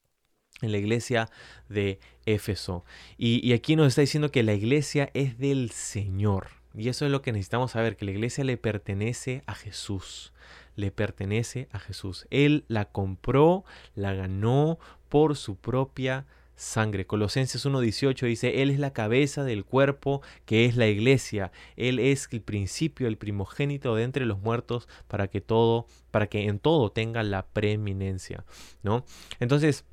en 0.60 0.72
la 0.72 0.78
iglesia 0.78 1.30
de 1.68 2.00
Éfeso. 2.26 2.84
Y, 3.16 3.46
y, 3.46 3.52
aquí 3.52 3.76
nos 3.76 3.88
está 3.88 4.00
diciendo 4.00 4.30
que 4.30 4.42
la 4.42 4.54
iglesia 4.54 5.10
es 5.14 5.38
del 5.38 5.70
Señor. 5.70 6.48
Y 6.74 6.88
eso 6.88 7.04
es 7.04 7.10
lo 7.10 7.22
que 7.22 7.32
necesitamos 7.32 7.72
saber, 7.72 7.96
que 7.96 8.04
la 8.04 8.10
iglesia 8.10 8.44
le 8.44 8.56
pertenece 8.56 9.42
a 9.46 9.54
Jesús. 9.54 10.32
Le 10.76 10.90
pertenece 10.90 11.68
a 11.72 11.78
Jesús. 11.78 12.26
Él 12.30 12.64
la 12.68 12.86
compró, 12.86 13.64
la 13.94 14.14
ganó 14.14 14.78
por 15.08 15.36
su 15.36 15.56
propia 15.56 16.26
sangre. 16.58 17.06
Colosenses 17.06 17.64
1.18 17.64 18.26
dice, 18.26 18.62
Él 18.62 18.70
es 18.70 18.78
la 18.78 18.92
cabeza 18.92 19.44
del 19.44 19.64
cuerpo 19.64 20.20
que 20.44 20.66
es 20.66 20.76
la 20.76 20.88
iglesia. 20.88 21.52
Él 21.76 21.98
es 21.98 22.28
el 22.32 22.42
principio, 22.42 23.08
el 23.08 23.16
primogénito 23.16 23.94
de 23.94 24.02
entre 24.02 24.26
los 24.26 24.40
muertos 24.40 24.88
para 25.06 25.28
que 25.28 25.40
todo, 25.40 25.86
para 26.10 26.26
que 26.26 26.44
en 26.44 26.58
todo 26.58 26.90
tenga 26.90 27.22
la 27.22 27.46
preeminencia. 27.46 28.44
¿no? 28.82 29.04
Entonces, 29.40 29.84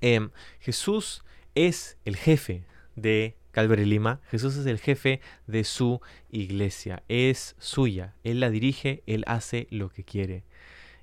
em, 0.00 0.30
Jesús 0.60 1.24
es 1.54 1.96
el 2.04 2.16
jefe 2.16 2.64
de 2.94 3.36
Calvary 3.50 3.86
Lima. 3.86 4.20
Jesús 4.30 4.56
es 4.56 4.66
el 4.66 4.78
jefe 4.78 5.20
de 5.46 5.64
su 5.64 6.00
iglesia. 6.30 7.02
Es 7.08 7.56
suya. 7.58 8.14
Él 8.22 8.40
la 8.40 8.50
dirige, 8.50 9.02
él 9.06 9.24
hace 9.26 9.66
lo 9.70 9.88
que 9.88 10.04
quiere. 10.04 10.44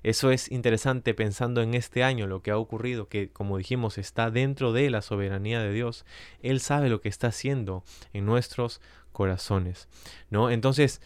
Eso 0.02 0.30
es 0.30 0.50
interesante 0.50 1.14
pensando 1.14 1.62
en 1.62 1.74
este 1.74 2.02
año, 2.02 2.26
lo 2.26 2.42
que 2.42 2.50
ha 2.50 2.58
ocurrido, 2.58 3.08
que 3.08 3.28
como 3.30 3.58
dijimos 3.58 3.98
está 3.98 4.30
dentro 4.30 4.72
de 4.72 4.90
la 4.90 5.02
soberanía 5.02 5.60
de 5.60 5.72
Dios. 5.72 6.04
Él 6.42 6.60
sabe 6.60 6.88
lo 6.88 7.00
que 7.00 7.08
está 7.08 7.28
haciendo 7.28 7.84
en 8.12 8.26
nuestros 8.26 8.80
corazones, 9.12 9.88
¿no? 10.30 10.50
Entonces, 10.50 11.00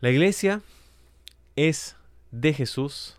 la 0.00 0.10
iglesia 0.10 0.62
es 1.56 1.96
de 2.30 2.52
Jesús, 2.54 3.18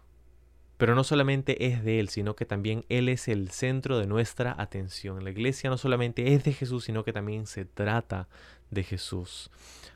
pero 0.78 0.96
no 0.96 1.04
solamente 1.04 1.68
es 1.68 1.84
de 1.84 2.00
Él, 2.00 2.10
sino 2.10 2.36
que 2.36 2.46
también 2.46 2.86
Él 2.90 3.08
es 3.08 3.28
el 3.28 3.52
centro 3.52 4.00
de 4.00 4.08
nuestra 4.08 4.56
atención. 4.58 5.24
La 5.24 5.30
iglesia 5.30 5.70
no 5.70 5.78
solamente 5.78 6.34
es 6.34 6.44
de 6.44 6.54
Jesús, 6.54 6.86
sino 6.86 7.04
que 7.04 7.14
también 7.14 7.46
se 7.46 7.66
trata 7.66 8.28
de 8.72 8.84
Jesús. 8.84 9.52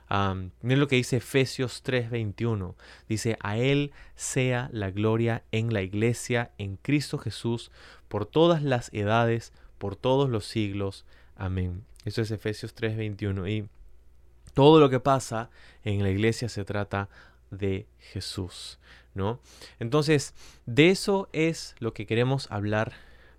Miren 0.10 0.80
lo 0.80 0.88
que 0.88 0.96
dice 0.96 1.18
Efesios 1.18 1.84
3:21. 1.84 2.76
Dice, 3.08 3.38
a 3.42 3.58
Él 3.58 3.92
sea 4.16 4.70
la 4.72 4.92
gloria 4.92 5.44
en 5.52 5.74
la 5.74 5.82
iglesia, 5.82 6.52
en 6.58 6.78
Cristo 6.78 7.18
Jesús, 7.18 7.72
por 8.08 8.26
todas 8.26 8.62
las 8.64 8.94
edades, 8.94 9.54
por 9.78 9.96
todos 9.96 10.30
los 10.30 10.46
siglos. 10.46 11.06
Amén. 11.36 11.84
Eso 12.06 12.22
es 12.22 12.32
Efesios 12.32 12.76
3:21. 12.76 13.48
Y 13.48 13.68
todo 14.54 14.80
lo 14.80 14.90
que 14.90 15.00
pasa 15.00 15.50
en 15.84 16.02
la 16.04 16.10
iglesia 16.10 16.50
se 16.50 16.64
trata 16.64 17.10
de 17.52 17.88
Jesús, 18.00 18.80
¿no? 19.14 19.40
Entonces, 19.80 20.34
de 20.66 20.90
eso 20.90 21.30
es 21.34 21.76
lo 21.80 21.94
que 21.94 22.06
queremos 22.06 22.50
hablar 22.52 22.94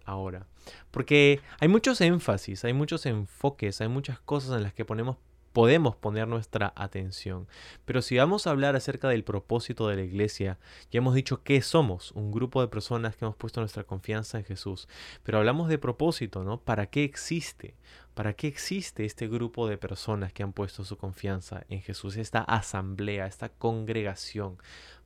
ahora. 0.04 0.46
Porque 0.90 1.40
hay 1.60 1.68
muchos 1.68 2.00
énfasis, 2.00 2.64
hay 2.64 2.72
muchos 2.72 3.06
enfoques, 3.06 3.80
hay 3.80 3.88
muchas 3.88 4.18
cosas 4.20 4.56
en 4.56 4.62
las 4.62 4.74
que 4.74 4.84
ponemos 4.84 5.16
podemos 5.56 5.96
poner 5.96 6.28
nuestra 6.28 6.74
atención. 6.76 7.48
Pero 7.86 8.02
si 8.02 8.18
vamos 8.18 8.46
a 8.46 8.50
hablar 8.50 8.76
acerca 8.76 9.08
del 9.08 9.24
propósito 9.24 9.88
de 9.88 9.96
la 9.96 10.02
iglesia, 10.02 10.58
ya 10.90 10.98
hemos 10.98 11.14
dicho 11.14 11.42
que 11.42 11.62
somos 11.62 12.12
un 12.12 12.30
grupo 12.30 12.60
de 12.60 12.68
personas 12.68 13.16
que 13.16 13.24
hemos 13.24 13.36
puesto 13.36 13.60
nuestra 13.60 13.84
confianza 13.84 14.36
en 14.36 14.44
Jesús. 14.44 14.86
Pero 15.22 15.38
hablamos 15.38 15.70
de 15.70 15.78
propósito, 15.78 16.44
¿no? 16.44 16.60
¿Para 16.60 16.88
qué 16.88 17.04
existe? 17.04 17.74
¿Para 18.12 18.34
qué 18.34 18.48
existe 18.48 19.06
este 19.06 19.28
grupo 19.28 19.66
de 19.66 19.78
personas 19.78 20.30
que 20.30 20.42
han 20.42 20.52
puesto 20.52 20.84
su 20.84 20.98
confianza 20.98 21.64
en 21.70 21.80
Jesús? 21.80 22.18
Esta 22.18 22.40
asamblea, 22.40 23.26
esta 23.26 23.48
congregación. 23.48 24.58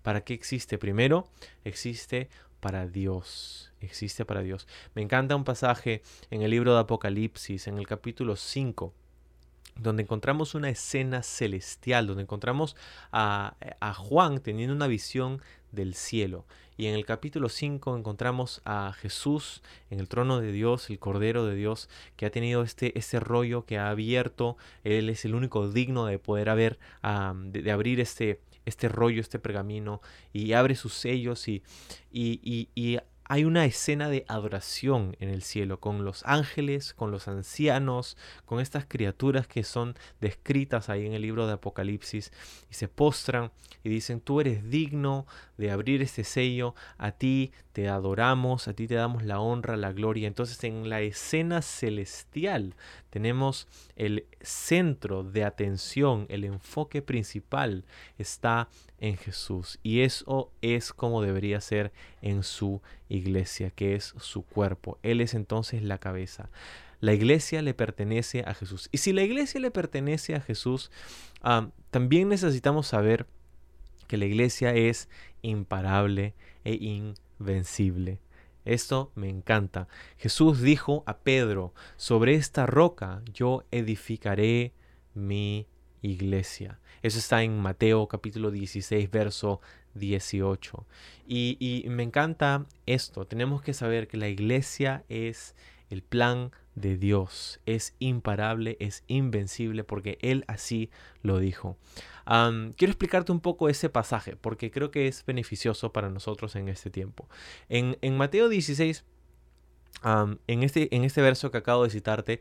¿Para 0.02 0.22
qué 0.22 0.34
existe? 0.34 0.78
Primero, 0.78 1.28
existe 1.62 2.28
para 2.58 2.88
Dios. 2.88 3.72
Existe 3.78 4.24
para 4.24 4.42
Dios. 4.42 4.66
Me 4.96 5.02
encanta 5.02 5.36
un 5.36 5.44
pasaje 5.44 6.02
en 6.28 6.42
el 6.42 6.50
libro 6.50 6.74
de 6.74 6.80
Apocalipsis, 6.80 7.68
en 7.68 7.78
el 7.78 7.86
capítulo 7.86 8.34
5 8.34 8.94
donde 9.76 10.02
encontramos 10.02 10.54
una 10.54 10.70
escena 10.70 11.22
celestial, 11.22 12.06
donde 12.06 12.22
encontramos 12.22 12.76
a, 13.12 13.54
Juan 13.96 14.40
teniendo 14.40 14.74
una 14.74 14.86
visión 14.86 15.40
del 15.72 15.94
cielo. 15.94 16.46
Y 16.76 16.86
en 16.86 16.94
el 16.94 17.04
capítulo 17.04 17.48
5 17.48 17.96
encontramos 17.96 18.62
a 18.64 18.92
Jesús 18.94 19.62
en 19.90 20.00
el 20.00 20.08
trono 20.08 20.40
de 20.40 20.50
Dios, 20.50 20.88
el 20.88 20.98
Cordero 20.98 21.44
de 21.44 21.54
Dios, 21.54 21.88
que 22.16 22.26
ha 22.26 22.30
tenido 22.30 22.62
este, 22.62 22.98
este 22.98 23.20
rollo 23.20 23.66
que 23.66 23.78
ha 23.78 23.90
abierto. 23.90 24.56
Él 24.82 25.10
es 25.10 25.24
el 25.24 25.34
único 25.34 25.68
digno 25.68 26.06
de 26.06 26.18
poder 26.18 26.48
haber, 26.48 26.78
de, 27.02 27.70
abrir 27.70 28.00
este, 28.00 28.40
este 28.64 28.88
rollo, 28.88 29.20
este 29.20 29.38
pergamino, 29.38 30.00
y 30.32 30.54
abre 30.54 30.74
sus 30.74 30.94
sellos 30.94 31.48
y, 31.48 31.62
y, 32.10 32.70
y 32.74 32.98
hay 33.30 33.44
una 33.44 33.64
escena 33.64 34.08
de 34.08 34.24
adoración 34.26 35.16
en 35.20 35.28
el 35.28 35.42
cielo, 35.42 35.78
con 35.78 36.04
los 36.04 36.24
ángeles, 36.26 36.94
con 36.94 37.12
los 37.12 37.28
ancianos, 37.28 38.16
con 38.44 38.58
estas 38.58 38.86
criaturas 38.86 39.46
que 39.46 39.62
son 39.62 39.94
descritas 40.20 40.88
ahí 40.88 41.06
en 41.06 41.12
el 41.12 41.22
libro 41.22 41.46
de 41.46 41.52
Apocalipsis, 41.52 42.32
y 42.68 42.74
se 42.74 42.88
postran 42.88 43.52
y 43.84 43.88
dicen, 43.88 44.20
tú 44.20 44.40
eres 44.40 44.68
digno 44.68 45.26
de 45.58 45.70
abrir 45.70 46.02
este 46.02 46.24
sello, 46.24 46.74
a 46.98 47.12
ti 47.12 47.52
te 47.72 47.88
adoramos, 47.88 48.66
a 48.66 48.74
ti 48.74 48.88
te 48.88 48.94
damos 48.94 49.22
la 49.22 49.40
honra, 49.40 49.76
la 49.76 49.92
gloria. 49.92 50.26
Entonces 50.26 50.62
en 50.64 50.88
la 50.88 51.00
escena 51.00 51.62
celestial 51.62 52.74
tenemos 53.10 53.68
el 53.96 54.26
centro 54.40 55.22
de 55.22 55.44
atención, 55.44 56.26
el 56.28 56.44
enfoque 56.44 57.00
principal 57.00 57.84
está 58.18 58.68
en 58.98 59.16
Jesús. 59.16 59.78
Y 59.82 60.00
eso 60.00 60.50
es 60.62 60.92
como 60.92 61.22
debería 61.22 61.60
ser 61.60 61.92
en 62.22 62.42
su 62.42 62.82
iglesia, 63.08 63.19
que 63.74 63.94
es 63.94 64.14
su 64.18 64.42
cuerpo. 64.42 64.98
Él 65.02 65.20
es 65.20 65.34
entonces 65.34 65.82
la 65.82 65.98
cabeza. 65.98 66.50
La 67.00 67.14
iglesia 67.14 67.62
le 67.62 67.74
pertenece 67.74 68.40
a 68.46 68.54
Jesús. 68.54 68.88
Y 68.92 68.98
si 68.98 69.12
la 69.12 69.22
iglesia 69.22 69.60
le 69.60 69.70
pertenece 69.70 70.34
a 70.34 70.40
Jesús, 70.40 70.90
también 71.90 72.28
necesitamos 72.28 72.86
saber 72.86 73.26
que 74.06 74.16
la 74.16 74.26
iglesia 74.26 74.74
es 74.74 75.08
imparable 75.42 76.34
e 76.64 76.74
invencible. 76.74 78.18
Esto 78.64 79.12
me 79.14 79.30
encanta. 79.30 79.88
Jesús 80.18 80.60
dijo 80.60 81.02
a 81.06 81.18
Pedro, 81.18 81.72
sobre 81.96 82.34
esta 82.34 82.66
roca 82.66 83.22
yo 83.32 83.64
edificaré 83.70 84.74
mi 85.14 85.66
iglesia. 86.02 86.78
Eso 87.02 87.18
está 87.18 87.42
en 87.42 87.58
Mateo 87.58 88.06
capítulo 88.08 88.50
16, 88.50 89.10
verso 89.10 89.62
18. 89.94 90.86
Y, 91.26 91.84
me 91.88 92.02
encanta 92.02 92.66
esto. 92.86 93.26
Tenemos 93.26 93.62
que 93.62 93.74
saber 93.74 94.08
que 94.08 94.16
la 94.16 94.28
iglesia 94.28 95.04
es 95.08 95.54
el 95.90 96.02
plan 96.02 96.52
de 96.74 96.96
Dios. 96.96 97.60
Es 97.66 97.94
imparable, 97.98 98.76
es 98.80 99.04
invencible 99.06 99.84
porque 99.84 100.18
Él 100.22 100.44
así 100.48 100.90
lo 101.22 101.38
dijo. 101.38 101.76
quiero 102.24 102.90
explicarte 102.90 103.32
un 103.32 103.40
poco 103.40 103.68
ese 103.68 103.88
pasaje 103.88 104.36
porque 104.36 104.70
creo 104.70 104.90
que 104.90 105.08
es 105.08 105.24
beneficioso 105.24 105.92
para 105.92 106.10
nosotros 106.10 106.56
en 106.56 106.68
este 106.68 106.90
tiempo. 106.90 107.28
En, 107.68 108.16
Mateo 108.16 108.48
16, 108.48 109.04
en, 110.02 110.62
este, 110.62 110.94
en 110.94 111.04
este 111.04 111.22
verso 111.22 111.50
que 111.50 111.58
acabo 111.58 111.84
de 111.84 111.90
citarte, 111.90 112.40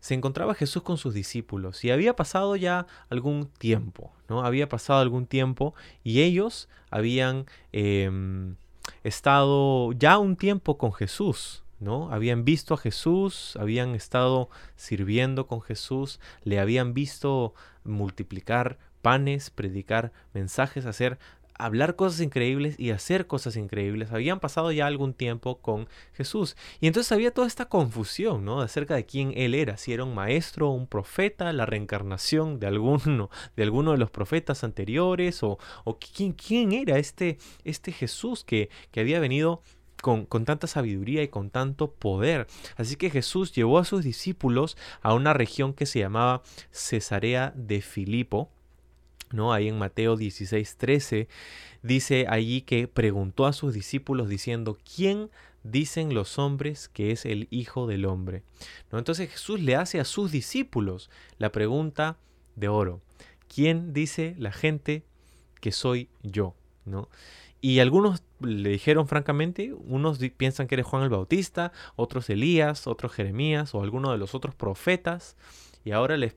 se 0.00 0.14
encontraba 0.14 0.54
Jesús 0.54 0.82
con 0.82 0.98
sus 0.98 1.14
discípulos 1.14 1.84
y 1.84 1.92
había 1.92 2.16
pasado 2.16 2.56
ya 2.56 2.86
algún 3.08 3.46
tiempo, 3.46 4.12
¿no? 4.28 4.44
Había 4.44 4.68
pasado 4.68 5.00
algún 5.00 5.26
tiempo 5.26 5.74
y 6.02 6.22
ellos 6.22 6.68
habían 6.90 7.46
em, 7.70 8.56
estado 9.04 9.92
ya 9.92 10.18
un 10.18 10.34
tiempo 10.34 10.76
con 10.76 10.92
Jesús, 10.92 11.62
¿no? 11.78 12.12
Habían 12.12 12.44
visto 12.44 12.74
a 12.74 12.78
Jesús, 12.78 13.56
habían 13.60 13.94
estado 13.94 14.50
sirviendo 14.74 15.46
con 15.46 15.62
Jesús, 15.62 16.18
le 16.42 16.58
habían 16.58 16.94
visto 16.94 17.54
multiplicar 17.84 18.78
panes, 19.02 19.50
predicar 19.50 20.12
mensajes, 20.32 20.84
hacer 20.84 21.18
hablar 21.64 21.96
cosas 21.96 22.20
increíbles 22.20 22.78
y 22.78 22.90
hacer 22.90 23.26
cosas 23.26 23.56
increíbles. 23.56 24.12
Habían 24.12 24.40
pasado 24.40 24.72
ya 24.72 24.86
algún 24.86 25.14
tiempo 25.14 25.60
con 25.60 25.88
Jesús. 26.12 26.56
Y 26.80 26.86
entonces 26.86 27.12
había 27.12 27.32
toda 27.32 27.46
esta 27.46 27.66
confusión, 27.66 28.44
¿no? 28.44 28.60
Acerca 28.60 28.94
de 28.94 29.06
quién 29.06 29.32
él 29.36 29.54
era, 29.54 29.76
si 29.76 29.92
era 29.92 30.04
un 30.04 30.14
maestro, 30.14 30.70
un 30.70 30.86
profeta, 30.86 31.52
la 31.52 31.66
reencarnación 31.66 32.58
de 32.58 32.66
alguno 32.66 33.30
de, 33.56 33.62
alguno 33.62 33.92
de 33.92 33.98
los 33.98 34.10
profetas 34.10 34.64
anteriores, 34.64 35.42
o, 35.42 35.58
quién, 36.14 36.32
quién 36.32 36.72
era 36.72 36.98
este, 36.98 37.38
este 37.64 37.92
Jesús 37.92 38.44
que, 38.44 38.70
que 38.90 39.00
había 39.00 39.20
venido 39.20 39.62
con, 40.02 40.26
tanta 40.44 40.66
sabiduría 40.66 41.22
y 41.22 41.28
con 41.28 41.48
tanto 41.48 41.92
poder. 41.94 42.46
Así 42.76 42.96
que 42.96 43.08
Jesús 43.08 43.52
llevó 43.52 43.78
a 43.78 43.84
sus 43.86 44.04
discípulos 44.04 44.76
a 45.00 45.14
una 45.14 45.32
región 45.32 45.72
que 45.72 45.86
se 45.86 46.00
llamaba 46.00 46.42
Cesarea 46.70 47.54
de 47.56 47.80
Filipo. 47.80 48.50
¿No? 49.32 49.52
Ahí 49.52 49.68
en 49.68 49.78
Mateo 49.78 50.16
16, 50.16 50.76
13 50.76 51.28
dice 51.82 52.26
allí 52.28 52.62
que 52.62 52.88
preguntó 52.88 53.46
a 53.46 53.52
sus 53.52 53.74
discípulos 53.74 54.28
diciendo, 54.28 54.78
¿quién 54.96 55.30
dicen 55.62 56.14
los 56.14 56.38
hombres 56.38 56.88
que 56.88 57.10
es 57.10 57.24
el 57.24 57.48
Hijo 57.50 57.86
del 57.86 58.04
Hombre? 58.04 58.42
¿No? 58.90 58.98
Entonces 58.98 59.30
Jesús 59.30 59.60
le 59.60 59.76
hace 59.76 60.00
a 60.00 60.04
sus 60.04 60.30
discípulos 60.30 61.10
la 61.38 61.52
pregunta 61.52 62.18
de 62.56 62.68
oro. 62.68 63.00
¿Quién 63.48 63.92
dice 63.92 64.34
la 64.38 64.52
gente 64.52 65.04
que 65.60 65.72
soy 65.72 66.08
yo? 66.22 66.54
¿No? 66.84 67.08
Y 67.64 67.78
algunos 67.78 68.24
le 68.40 68.70
dijeron 68.70 69.06
francamente, 69.06 69.72
unos 69.72 70.18
piensan 70.36 70.66
que 70.66 70.74
eres 70.74 70.86
Juan 70.86 71.04
el 71.04 71.10
Bautista, 71.10 71.72
otros 71.94 72.28
Elías, 72.28 72.88
otros 72.88 73.12
Jeremías 73.12 73.72
o 73.74 73.82
alguno 73.82 74.10
de 74.10 74.18
los 74.18 74.34
otros 74.34 74.56
profetas. 74.56 75.36
Y 75.84 75.92
ahora 75.92 76.16
les, 76.16 76.34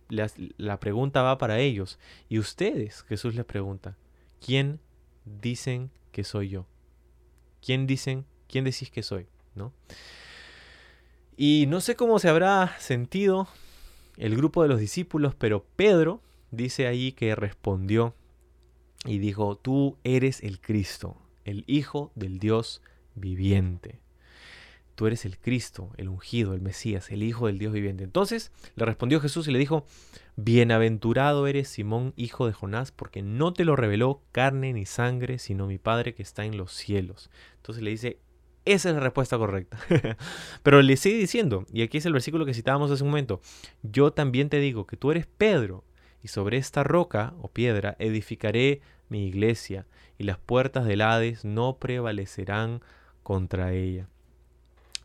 la 0.58 0.80
pregunta 0.80 1.22
va 1.22 1.38
para 1.38 1.60
ellos. 1.60 2.00
¿Y 2.30 2.40
ustedes? 2.40 3.04
Jesús 3.04 3.36
les 3.36 3.46
pregunta. 3.46 3.98
¿Quién 4.44 4.80
dicen 5.26 5.92
que 6.12 6.24
soy 6.24 6.50
yo? 6.50 6.68
¿Quién 7.62 7.88
dicen, 7.88 8.26
quién 8.48 8.64
decís 8.64 8.90
que 8.92 9.04
soy? 9.04 9.28
¿No? 9.54 9.74
Y 11.38 11.66
no 11.68 11.82
sé 11.82 11.96
cómo 11.96 12.20
se 12.20 12.30
habrá 12.30 12.78
sentido 12.80 13.48
el 14.18 14.36
grupo 14.36 14.64
de 14.64 14.70
los 14.70 14.80
discípulos, 14.80 15.36
pero 15.36 15.66
Pedro 15.76 16.22
dice 16.52 16.88
ahí 16.88 17.12
que 17.12 17.36
respondió 17.36 18.16
y 19.06 19.20
dijo, 19.20 19.58
tú 19.58 19.98
eres 20.04 20.42
el 20.42 20.62
Cristo, 20.62 21.18
el 21.44 21.64
Hijo 21.68 22.12
del 22.16 22.40
Dios 22.40 22.82
viviente. 23.16 24.00
Tú 24.96 25.08
eres 25.08 25.26
el 25.26 25.38
Cristo, 25.38 25.92
el 25.98 26.08
ungido, 26.08 26.54
el 26.54 26.62
Mesías, 26.62 27.12
el 27.12 27.22
Hijo 27.22 27.48
del 27.48 27.60
Dios 27.60 27.74
viviente. 27.74 28.04
Entonces 28.04 28.52
le 28.76 28.86
respondió 28.86 29.20
Jesús 29.20 29.48
y 29.48 29.52
le 29.52 29.60
dijo, 29.60 29.86
Bienaventurado 30.38 31.48
eres 31.48 31.70
Simón, 31.70 32.14
hijo 32.16 32.48
de 32.48 32.54
Jonás, 32.54 32.92
porque 32.92 33.22
no 33.22 33.54
te 33.54 33.66
lo 33.66 33.76
reveló 33.76 34.22
carne 34.32 34.74
ni 34.74 34.86
sangre, 34.86 35.40
sino 35.40 35.68
mi 35.68 35.78
Padre 35.78 36.14
que 36.14 36.24
está 36.24 36.46
en 36.46 36.58
los 36.58 36.74
cielos. 36.74 37.30
Entonces 37.58 37.84
le 37.84 37.92
dice, 37.92 38.20
esa 38.66 38.90
es 38.90 38.96
la 38.96 39.02
respuesta 39.02 39.38
correcta. 39.38 39.78
Pero 40.64 40.82
le 40.82 40.98
sigue 40.98 41.18
diciendo, 41.18 41.66
y 41.72 41.84
aquí 41.84 42.00
es 42.00 42.06
el 42.06 42.14
versículo 42.14 42.46
que 42.46 42.54
citábamos 42.54 42.92
hace 42.92 43.04
un 43.04 43.10
momento, 43.10 43.40
yo 43.84 44.12
también 44.12 44.50
te 44.50 44.60
digo 44.60 44.88
que 44.88 44.98
tú 44.98 45.12
eres 45.12 45.26
Pedro, 45.26 45.86
y 46.22 46.28
sobre 46.28 46.58
esta 46.58 46.84
roca 46.84 47.36
o 47.40 47.50
piedra 47.50 47.96
edificaré 48.00 48.82
mi 49.08 49.28
iglesia, 49.28 49.86
y 50.18 50.24
las 50.24 50.40
puertas 50.40 50.86
del 50.86 51.02
Hades 51.02 51.46
no 51.46 51.78
prevalecerán 51.78 52.82
contra 53.22 53.74
ella. 53.74 54.10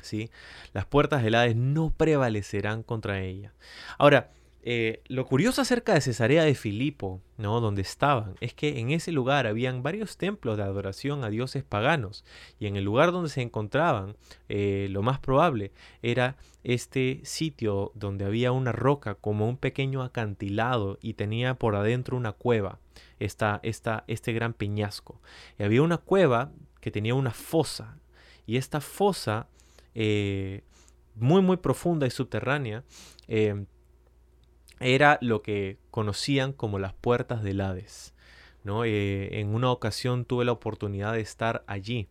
¿Sí? 0.02 0.30
Las 0.72 0.86
puertas 0.86 1.22
del 1.22 1.34
Hades 1.34 1.56
no 1.56 1.92
prevalecerán 1.96 2.82
contra 2.82 3.20
ella. 3.20 3.52
Ahora, 3.98 4.30
eh, 4.62 5.02
lo 5.08 5.24
curioso 5.24 5.62
acerca 5.62 5.94
de 5.94 6.02
Cesarea 6.02 6.44
de 6.44 6.54
Filipo, 6.54 7.22
¿no? 7.38 7.60
donde 7.60 7.80
estaban, 7.80 8.34
es 8.40 8.52
que 8.52 8.78
en 8.78 8.90
ese 8.90 9.10
lugar 9.10 9.46
habían 9.46 9.82
varios 9.82 10.18
templos 10.18 10.58
de 10.58 10.62
adoración 10.62 11.24
a 11.24 11.30
dioses 11.30 11.64
paganos, 11.64 12.26
y 12.58 12.66
en 12.66 12.76
el 12.76 12.84
lugar 12.84 13.10
donde 13.10 13.30
se 13.30 13.40
encontraban, 13.40 14.16
eh, 14.50 14.88
lo 14.90 15.00
más 15.00 15.18
probable 15.18 15.72
era 16.02 16.36
este 16.62 17.20
sitio 17.24 17.90
donde 17.94 18.26
había 18.26 18.52
una 18.52 18.72
roca 18.72 19.14
como 19.14 19.48
un 19.48 19.56
pequeño 19.56 20.02
acantilado 20.02 20.98
y 21.00 21.14
tenía 21.14 21.54
por 21.54 21.74
adentro 21.74 22.18
una 22.18 22.32
cueva, 22.32 22.80
esta, 23.18 23.60
esta, 23.62 24.04
este 24.08 24.34
gran 24.34 24.52
peñasco. 24.52 25.22
Y 25.58 25.62
había 25.62 25.80
una 25.80 25.96
cueva 25.96 26.52
que 26.82 26.90
tenía 26.90 27.14
una 27.14 27.32
fosa, 27.32 27.96
y 28.46 28.58
esta 28.58 28.82
fosa, 28.82 29.46
eh, 29.94 30.62
muy 31.14 31.42
muy 31.42 31.56
profunda 31.58 32.06
y 32.06 32.10
subterránea, 32.10 32.84
era 34.80 35.18
lo 35.20 35.42
que 35.42 35.78
conocían 35.90 36.52
como 36.52 36.78
las 36.78 36.94
puertas 36.94 37.42
del 37.42 37.60
Hades. 37.60 38.14
¿no? 38.64 38.84
Eh, 38.84 39.40
en 39.40 39.54
una 39.54 39.70
ocasión 39.70 40.24
tuve 40.24 40.44
la 40.44 40.52
oportunidad 40.52 41.12
de 41.12 41.20
estar 41.20 41.64
allí, 41.66 42.08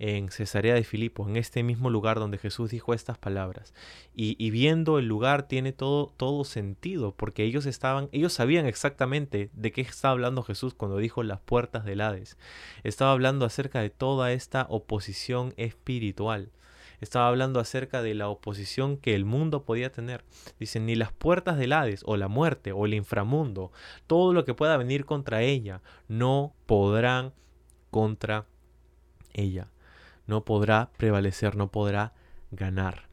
en 0.00 0.28
Cesarea 0.28 0.74
de 0.74 0.82
Filipo, 0.82 1.28
en 1.28 1.36
este 1.36 1.62
mismo 1.62 1.88
lugar 1.88 2.18
donde 2.18 2.36
Jesús 2.38 2.70
dijo 2.70 2.94
estas 2.94 3.16
palabras. 3.16 3.72
Y, 4.14 4.50
viendo 4.50 4.98
el 4.98 5.06
lugar 5.06 5.46
tiene 5.46 5.72
todo, 5.72 6.12
todo 6.16 6.44
sentido, 6.44 7.14
porque 7.16 7.44
ellos 7.44 7.64
estaban, 7.64 8.08
ellos 8.10 8.32
sabían 8.32 8.66
exactamente 8.66 9.50
de 9.52 9.72
qué 9.72 9.82
estaba 9.82 10.12
hablando 10.12 10.42
Jesús 10.42 10.74
cuando 10.74 10.98
dijo 10.98 11.22
las 11.22 11.40
puertas 11.40 11.84
del 11.84 12.00
Hades. 12.00 12.36
Estaba 12.82 13.12
hablando 13.12 13.46
acerca 13.46 13.80
de 13.80 13.90
toda 13.90 14.32
esta 14.32 14.66
oposición 14.68 15.54
espiritual 15.56 16.50
estaba 17.04 17.28
hablando 17.28 17.60
acerca 17.60 18.02
de 18.02 18.14
la 18.14 18.28
oposición 18.28 18.96
que 18.96 19.14
el 19.14 19.24
mundo 19.24 19.64
podía 19.64 19.92
tener. 19.92 20.24
Dicen, 20.58 20.86
ni 20.86 20.96
las 20.96 21.12
puertas 21.12 21.56
del 21.56 21.72
Hades 21.72 22.02
o 22.04 22.16
la 22.16 22.28
muerte 22.28 22.72
o 22.72 22.86
el 22.86 22.94
inframundo, 22.94 23.70
todo 24.06 24.32
lo 24.32 24.44
que 24.44 24.54
pueda 24.54 24.76
venir 24.76 25.04
contra 25.04 25.42
ella, 25.42 25.80
no 26.08 26.54
podrán 26.66 27.32
contra 27.90 28.46
ella. 29.32 29.70
No 30.26 30.44
podrá 30.44 30.90
prevalecer, 30.96 31.54
no 31.54 31.70
podrá 31.70 32.12
ganar. 32.50 33.08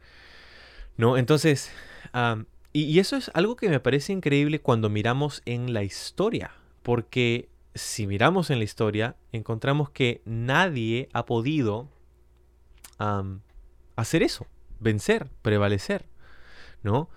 ¿No? 0.98 1.18
Entonces, 1.18 1.72
y, 2.74 2.84
y 2.84 3.00
eso 3.00 3.16
es 3.16 3.30
algo 3.34 3.56
que 3.56 3.70
me 3.70 3.80
parece 3.80 4.14
increíble 4.14 4.62
cuando 4.62 4.90
miramos 4.90 5.42
en 5.46 5.74
la 5.74 5.84
historia, 5.84 6.52
porque 6.84 7.50
si 7.76 8.08
miramos 8.08 8.50
en 8.50 8.60
la 8.60 8.66
historia, 8.66 9.16
encontramos 9.32 9.90
que 9.90 10.22
nadie 10.26 11.10
ha 11.14 11.26
podido 11.26 11.90
hacer 13.96 14.24
eso, 14.24 14.48
vencer, 14.80 15.30
prevalecer, 15.42 16.06
¿no? 16.84 17.10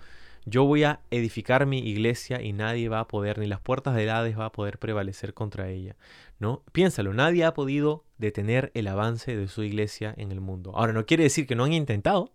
Yo 0.47 0.65
voy 0.65 0.83
a 0.83 1.01
edificar 1.09 1.65
mi 1.65 1.79
iglesia 1.79 2.39
y 2.39 2.53
nadie 2.53 2.87
va 2.87 2.99
a 2.99 3.07
poder, 3.07 3.39
ni 3.39 3.47
las 3.47 3.59
puertas 3.59 3.95
de 3.95 4.09
Hades 4.09 4.37
va 4.37 4.45
a 4.45 4.51
poder 4.51 4.77
prevalecer 4.77 5.33
contra 5.33 5.69
ella, 5.69 5.95
¿no? 6.37 6.63
Piénsalo, 6.71 7.13
nadie 7.13 7.45
ha 7.45 7.53
podido 7.55 8.05
detener 8.19 8.71
el 8.75 8.87
avance 8.87 9.35
de 9.35 9.47
su 9.47 9.63
iglesia 9.63 10.13
en 10.17 10.31
el 10.31 10.41
mundo. 10.41 10.71
Ahora, 10.75 10.93
no 10.93 11.07
quiere 11.07 11.23
decir 11.23 11.47
que 11.47 11.55
no 11.55 11.63
han 11.63 11.73
intentado 11.73 12.31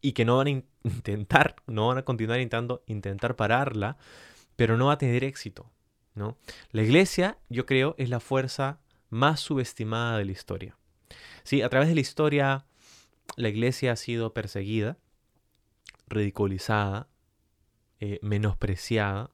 y 0.00 0.12
que 0.12 0.24
no 0.24 0.38
van 0.38 0.46
a 0.48 0.50
intentar, 0.82 1.54
no 1.68 1.86
van 1.86 1.98
a 1.98 2.04
continuar 2.04 2.40
intentando 2.40 2.82
intentar 2.86 3.36
pararla, 3.36 3.96
pero 4.56 4.76
no 4.76 4.86
va 4.86 4.94
a 4.94 4.98
tener 4.98 5.22
éxito, 5.22 5.70
¿no? 6.16 6.36
La 6.72 6.82
iglesia, 6.82 7.38
yo 7.48 7.64
creo, 7.64 7.94
es 7.96 8.10
la 8.10 8.18
fuerza 8.18 8.80
más 9.08 9.38
subestimada 9.38 10.18
de 10.18 10.24
la 10.24 10.32
historia. 10.32 10.76
Sí, 11.44 11.62
a 11.62 11.68
través 11.68 11.88
de 11.88 11.94
la 11.94 12.00
historia 12.00 12.66
la 13.36 13.48
iglesia 13.48 13.92
ha 13.92 13.96
sido 13.96 14.34
perseguida, 14.34 14.98
ridiculizada, 16.06 17.08
eh, 18.00 18.18
menospreciada, 18.22 19.30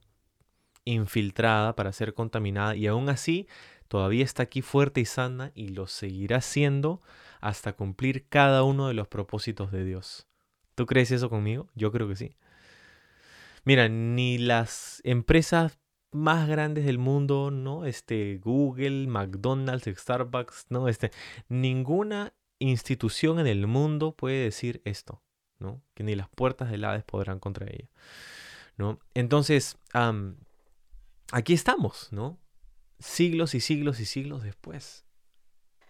infiltrada 0.85 1.75
para 1.75 1.91
ser 1.91 2.13
contaminada 2.13 2.75
y 2.75 2.87
aún 2.87 3.09
así 3.09 3.47
todavía 3.87 4.23
está 4.23 4.43
aquí 4.43 4.61
fuerte 4.61 5.01
y 5.01 5.05
sana 5.05 5.51
y 5.55 5.69
lo 5.69 5.87
seguirá 5.87 6.41
siendo 6.41 7.01
hasta 7.41 7.73
cumplir 7.73 8.27
cada 8.27 8.63
uno 8.63 8.87
de 8.87 8.93
los 8.93 9.07
propósitos 9.07 9.71
de 9.71 9.83
Dios. 9.83 10.27
¿Tú 10.75 10.85
crees 10.85 11.11
eso 11.11 11.29
conmigo? 11.29 11.69
Yo 11.75 11.91
creo 11.91 12.07
que 12.07 12.15
sí. 12.15 12.37
Mira, 13.65 13.89
ni 13.89 14.37
las 14.37 15.01
empresas 15.03 15.77
más 16.11 16.47
grandes 16.47 16.85
del 16.85 16.97
mundo, 16.97 17.51
¿no? 17.51 17.85
Este 17.85 18.39
Google, 18.41 19.07
McDonald's, 19.07 19.85
Starbucks, 19.99 20.67
¿no? 20.69 20.87
Este 20.87 21.11
ninguna 21.49 22.33
institución 22.59 23.39
en 23.39 23.47
el 23.47 23.65
mundo 23.67 24.13
puede 24.15 24.43
decir 24.43 24.81
esto, 24.85 25.23
¿no? 25.57 25.81
Que 25.93 26.03
ni 26.03 26.15
las 26.15 26.29
puertas 26.29 26.69
del 26.69 26.83
Hades 26.83 27.03
podrán 27.03 27.39
contra 27.39 27.67
ella, 27.67 27.89
¿no? 28.77 28.99
Entonces, 29.13 29.77
aquí 31.31 31.53
estamos, 31.53 32.09
¿no? 32.11 32.37
Siglos 32.99 33.55
y 33.55 33.61
siglos 33.61 33.99
y 33.99 34.05
siglos 34.05 34.43
después. 34.43 35.05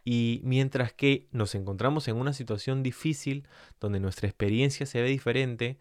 Y 0.06 0.42
mientras 0.44 0.94
que 0.94 1.28
nos 1.32 1.56
encontramos 1.56 2.08
en 2.08 2.16
una 2.16 2.34
situación 2.34 2.84
difícil, 2.84 3.48
donde 3.80 4.00
nuestra 4.00 4.28
experiencia 4.28 4.86
se 4.86 5.02
ve 5.02 5.10
diferente, 5.10 5.78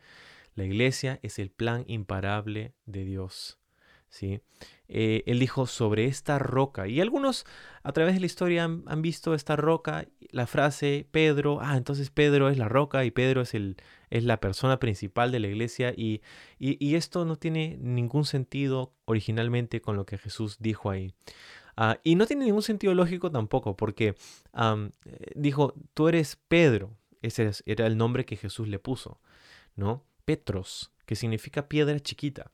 la 0.54 0.64
iglesia 0.64 1.20
es 1.22 1.38
el 1.38 1.50
plan 1.50 1.84
imparable 1.86 2.74
de 2.84 3.04
Dios. 3.04 3.58
¿Sí? 4.08 4.40
Eh, 4.88 5.22
él 5.26 5.38
dijo 5.38 5.66
sobre 5.66 6.06
esta 6.06 6.38
roca. 6.38 6.88
Y 6.88 7.00
algunos 7.00 7.44
a 7.82 7.92
través 7.92 8.14
de 8.14 8.20
la 8.20 8.26
historia 8.26 8.64
han, 8.64 9.02
visto 9.02 9.34
esta 9.34 9.54
roca, 9.54 10.06
la 10.30 10.46
frase 10.46 11.06
Pedro, 11.10 11.58
ah, 11.60 11.76
entonces 11.76 12.10
Pedro 12.10 12.48
es 12.48 12.56
la 12.56 12.68
roca 12.68 13.04
y 13.04 13.10
Pedro 13.10 13.42
es, 13.42 13.54
el, 13.54 13.76
es 14.10 14.24
la 14.24 14.40
persona 14.40 14.78
principal 14.78 15.30
de 15.30 15.40
la 15.40 15.48
iglesia. 15.48 15.92
Y, 15.94 16.22
y, 16.58 16.94
esto 16.94 17.24
no 17.24 17.36
tiene 17.36 17.76
ningún 17.80 18.24
sentido 18.24 18.94
originalmente 19.04 19.80
con 19.80 19.96
lo 19.96 20.06
que 20.06 20.18
Jesús 20.18 20.56
dijo 20.58 20.90
ahí. 20.90 21.12
Ah, 21.76 22.00
y 22.02 22.14
no 22.14 22.26
tiene 22.26 22.46
ningún 22.46 22.62
sentido 22.62 22.94
lógico 22.94 23.30
tampoco, 23.30 23.76
porque 23.76 24.16
dijo, 25.34 25.74
tú 25.94 26.08
eres 26.08 26.36
Pedro. 26.48 26.96
Ese 27.20 27.50
era 27.66 27.86
el 27.86 27.96
nombre 27.96 28.24
que 28.24 28.36
Jesús 28.36 28.68
le 28.68 28.78
puso, 28.78 29.20
¿no? 29.74 30.04
Petros, 30.24 30.92
que 31.04 31.16
significa 31.16 31.68
piedra 31.68 31.98
chiquita. 31.98 32.52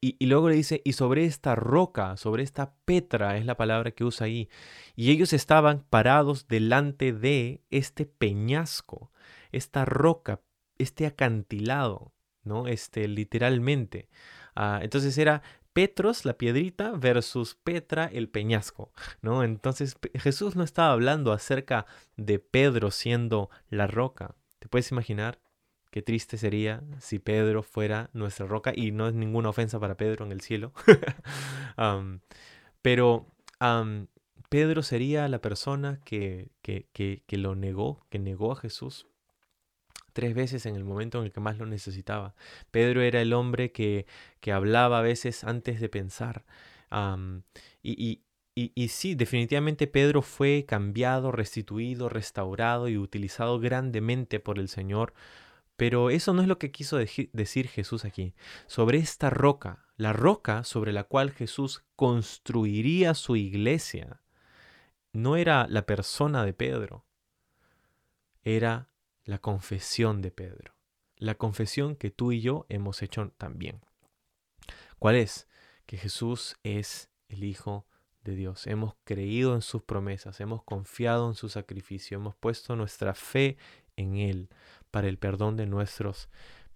Y, 0.00 0.26
luego 0.26 0.48
le 0.48 0.56
dice, 0.56 0.82
y 0.84 0.94
sobre 0.94 1.24
esta 1.24 1.54
roca, 1.54 2.16
sobre 2.16 2.42
esta 2.42 2.74
petra, 2.84 3.36
es 3.36 3.46
la 3.46 3.56
palabra 3.56 3.92
que 3.92 4.04
usa 4.04 4.26
ahí. 4.26 4.48
Y 4.96 5.10
ellos 5.10 5.32
estaban 5.32 5.84
parados 5.88 6.48
delante 6.48 7.12
de 7.12 7.62
este 7.70 8.06
peñasco, 8.06 9.12
esta 9.52 9.84
roca, 9.84 10.40
este 10.78 11.06
acantilado, 11.06 12.12
¿no? 12.42 12.66
Este, 12.66 13.06
literalmente. 13.06 14.08
Ah, 14.56 14.80
entonces 14.82 15.16
era 15.18 15.42
Petros, 15.72 16.24
la 16.24 16.34
piedrita, 16.34 16.92
versus 16.92 17.54
Petra, 17.54 18.06
el 18.06 18.28
peñasco, 18.28 18.92
¿no? 19.22 19.44
Entonces 19.44 19.96
Jesús 20.14 20.56
no 20.56 20.64
estaba 20.64 20.92
hablando 20.92 21.32
acerca 21.32 21.86
de 22.16 22.40
Pedro 22.40 22.90
siendo 22.90 23.50
la 23.68 23.86
roca. 23.86 24.34
¿Te 24.58 24.68
puedes 24.68 24.90
imaginar? 24.90 25.38
Qué 25.90 26.02
triste 26.02 26.38
sería 26.38 26.82
si 27.00 27.18
Pedro 27.18 27.62
fuera 27.62 28.10
nuestra 28.12 28.46
roca 28.46 28.72
y 28.74 28.92
no 28.92 29.08
es 29.08 29.14
ninguna 29.14 29.48
ofensa 29.48 29.80
para 29.80 29.96
Pedro 29.96 30.24
en 30.24 30.32
el 30.32 30.40
cielo. 30.40 30.72
pero 32.82 33.26
Pedro 34.48 34.82
sería 34.82 35.26
la 35.28 35.40
persona 35.40 36.00
que, 36.04 36.50
que, 36.62 36.86
que, 36.92 37.38
lo 37.38 37.54
negó, 37.56 38.06
que 38.08 38.18
negó 38.18 38.52
a 38.52 38.56
Jesús 38.56 39.06
tres 40.12 40.34
veces 40.34 40.66
en 40.66 40.74
el 40.76 40.84
momento 40.84 41.18
en 41.18 41.24
el 41.24 41.32
que 41.32 41.40
más 41.40 41.58
lo 41.58 41.66
necesitaba. 41.66 42.34
Pedro 42.70 43.00
era 43.02 43.20
el 43.20 43.32
hombre 43.32 43.72
que, 43.72 44.06
que 44.40 44.52
hablaba 44.52 44.98
a 44.98 45.02
veces 45.02 45.44
antes 45.44 45.80
de 45.80 45.88
pensar. 45.88 46.44
y, 47.82 48.22
y, 48.54 48.72
y, 48.74 48.88
sí, 48.88 49.14
definitivamente 49.14 49.86
Pedro 49.86 50.22
fue 50.22 50.66
cambiado, 50.66 51.32
restituido, 51.32 52.08
restaurado 52.08 52.88
y 52.88 52.98
utilizado 52.98 53.58
grandemente 53.60 54.40
por 54.40 54.58
el 54.58 54.68
Señor 54.68 55.14
Pero 55.80 56.10
eso 56.10 56.34
no 56.34 56.42
es 56.42 56.46
lo 56.46 56.58
que 56.58 56.72
quiso 56.72 56.98
decir 56.98 57.68
Jesús 57.68 58.04
aquí. 58.04 58.34
Sobre 58.66 58.98
esta 58.98 59.30
roca, 59.30 59.86
la 59.96 60.12
roca 60.12 60.62
sobre 60.62 60.92
la 60.92 61.04
cual 61.04 61.30
Jesús 61.30 61.86
construiría 61.96 63.14
su 63.14 63.34
iglesia, 63.34 64.20
no 65.14 65.36
era 65.36 65.66
la 65.68 65.86
persona 65.86 66.44
de 66.44 66.52
Pedro, 66.52 67.06
era 68.42 68.90
la 69.24 69.38
confesión 69.38 70.20
de 70.20 70.30
Pedro. 70.30 70.74
La 71.16 71.36
confesión 71.36 71.96
que 71.96 72.10
tú 72.10 72.32
y 72.32 72.42
yo 72.42 72.66
hemos 72.68 73.00
hecho 73.00 73.32
también. 73.38 73.80
¿Cuál 74.98 75.16
es? 75.16 75.48
Que 75.86 75.96
Jesús 75.96 76.58
es 76.62 77.08
el 77.30 77.42
Hijo 77.42 77.86
de 78.22 78.34
Dios. 78.34 78.66
Hemos 78.66 78.96
creído 79.04 79.54
en 79.54 79.62
sus 79.62 79.82
promesas, 79.82 80.40
hemos 80.40 80.62
confiado 80.62 81.26
en 81.26 81.34
su 81.34 81.48
sacrificio, 81.48 82.18
hemos 82.18 82.36
puesto 82.36 82.76
nuestra 82.76 83.14
fe 83.14 83.56
en 83.96 84.16
Él 84.16 84.50
para 84.90 85.08
el 85.08 85.18
perdón 85.18 85.56
de 85.56 85.66
nuestros 85.66 86.28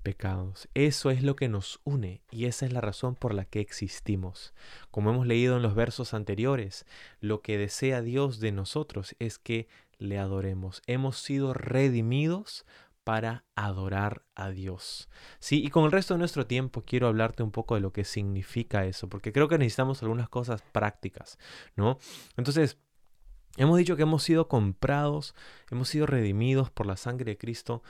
pecados. 0.03 0.69
Eso 0.75 1.11
es 1.11 1.23
lo 1.23 1.35
que 1.35 1.49
nos 1.49 1.81
une 1.83 2.21
y 2.31 2.45
esa 2.45 2.67
es 2.67 2.73
la 2.73 2.81
razón 2.81 3.17
por 3.17 3.35
la 3.35 3.45
que 3.45 3.61
existimos. 3.61 4.55
Como 4.91 5.11
hemos 5.11 5.27
leído 5.27 5.57
en 5.57 5.63
los 5.63 5.75
versos 5.75 6.15
anteriores, 6.15 6.87
lo 7.21 7.41
que 7.41 7.59
desea 7.59 8.03
Dios 8.03 8.39
de 8.39 8.53
nosotros 8.53 9.17
es 9.19 9.39
que 9.39 9.67
le 9.99 10.19
adoremos. 10.19 10.83
Hemos 10.87 11.19
sido 11.19 11.55
redimidos 11.55 12.67
para 13.05 13.45
adorar 13.55 14.23
a 14.35 14.51
Dios. 14.51 15.09
Sí, 15.39 15.63
y 15.63 15.69
con 15.69 15.85
el 15.85 15.93
resto 15.93 16.15
de 16.15 16.19
nuestro 16.19 16.47
tiempo 16.47 16.85
quiero 16.87 17.07
hablarte 17.07 17.43
un 17.43 17.51
poco 17.51 17.75
de 17.75 17.83
lo 17.83 17.93
que 17.93 18.05
significa 18.05 18.87
eso, 18.87 19.09
porque 19.09 19.33
creo 19.33 19.47
que 19.49 19.59
necesitamos 19.59 20.03
algunas 20.03 20.29
cosas 20.31 20.63
prácticas, 20.73 21.39
¿no? 21.77 21.99
Entonces, 22.37 22.79
hemos 23.57 23.79
dicho 23.79 23.97
que 23.97 24.03
hemos 24.03 24.23
sido 24.23 24.49
comprados, 24.49 25.35
hemos 25.71 25.89
sido 25.89 26.07
redimidos 26.07 26.71
por 26.71 26.87
la 26.87 26.97
sangre 26.97 27.33
de 27.33 27.39
Cristo. 27.39 27.83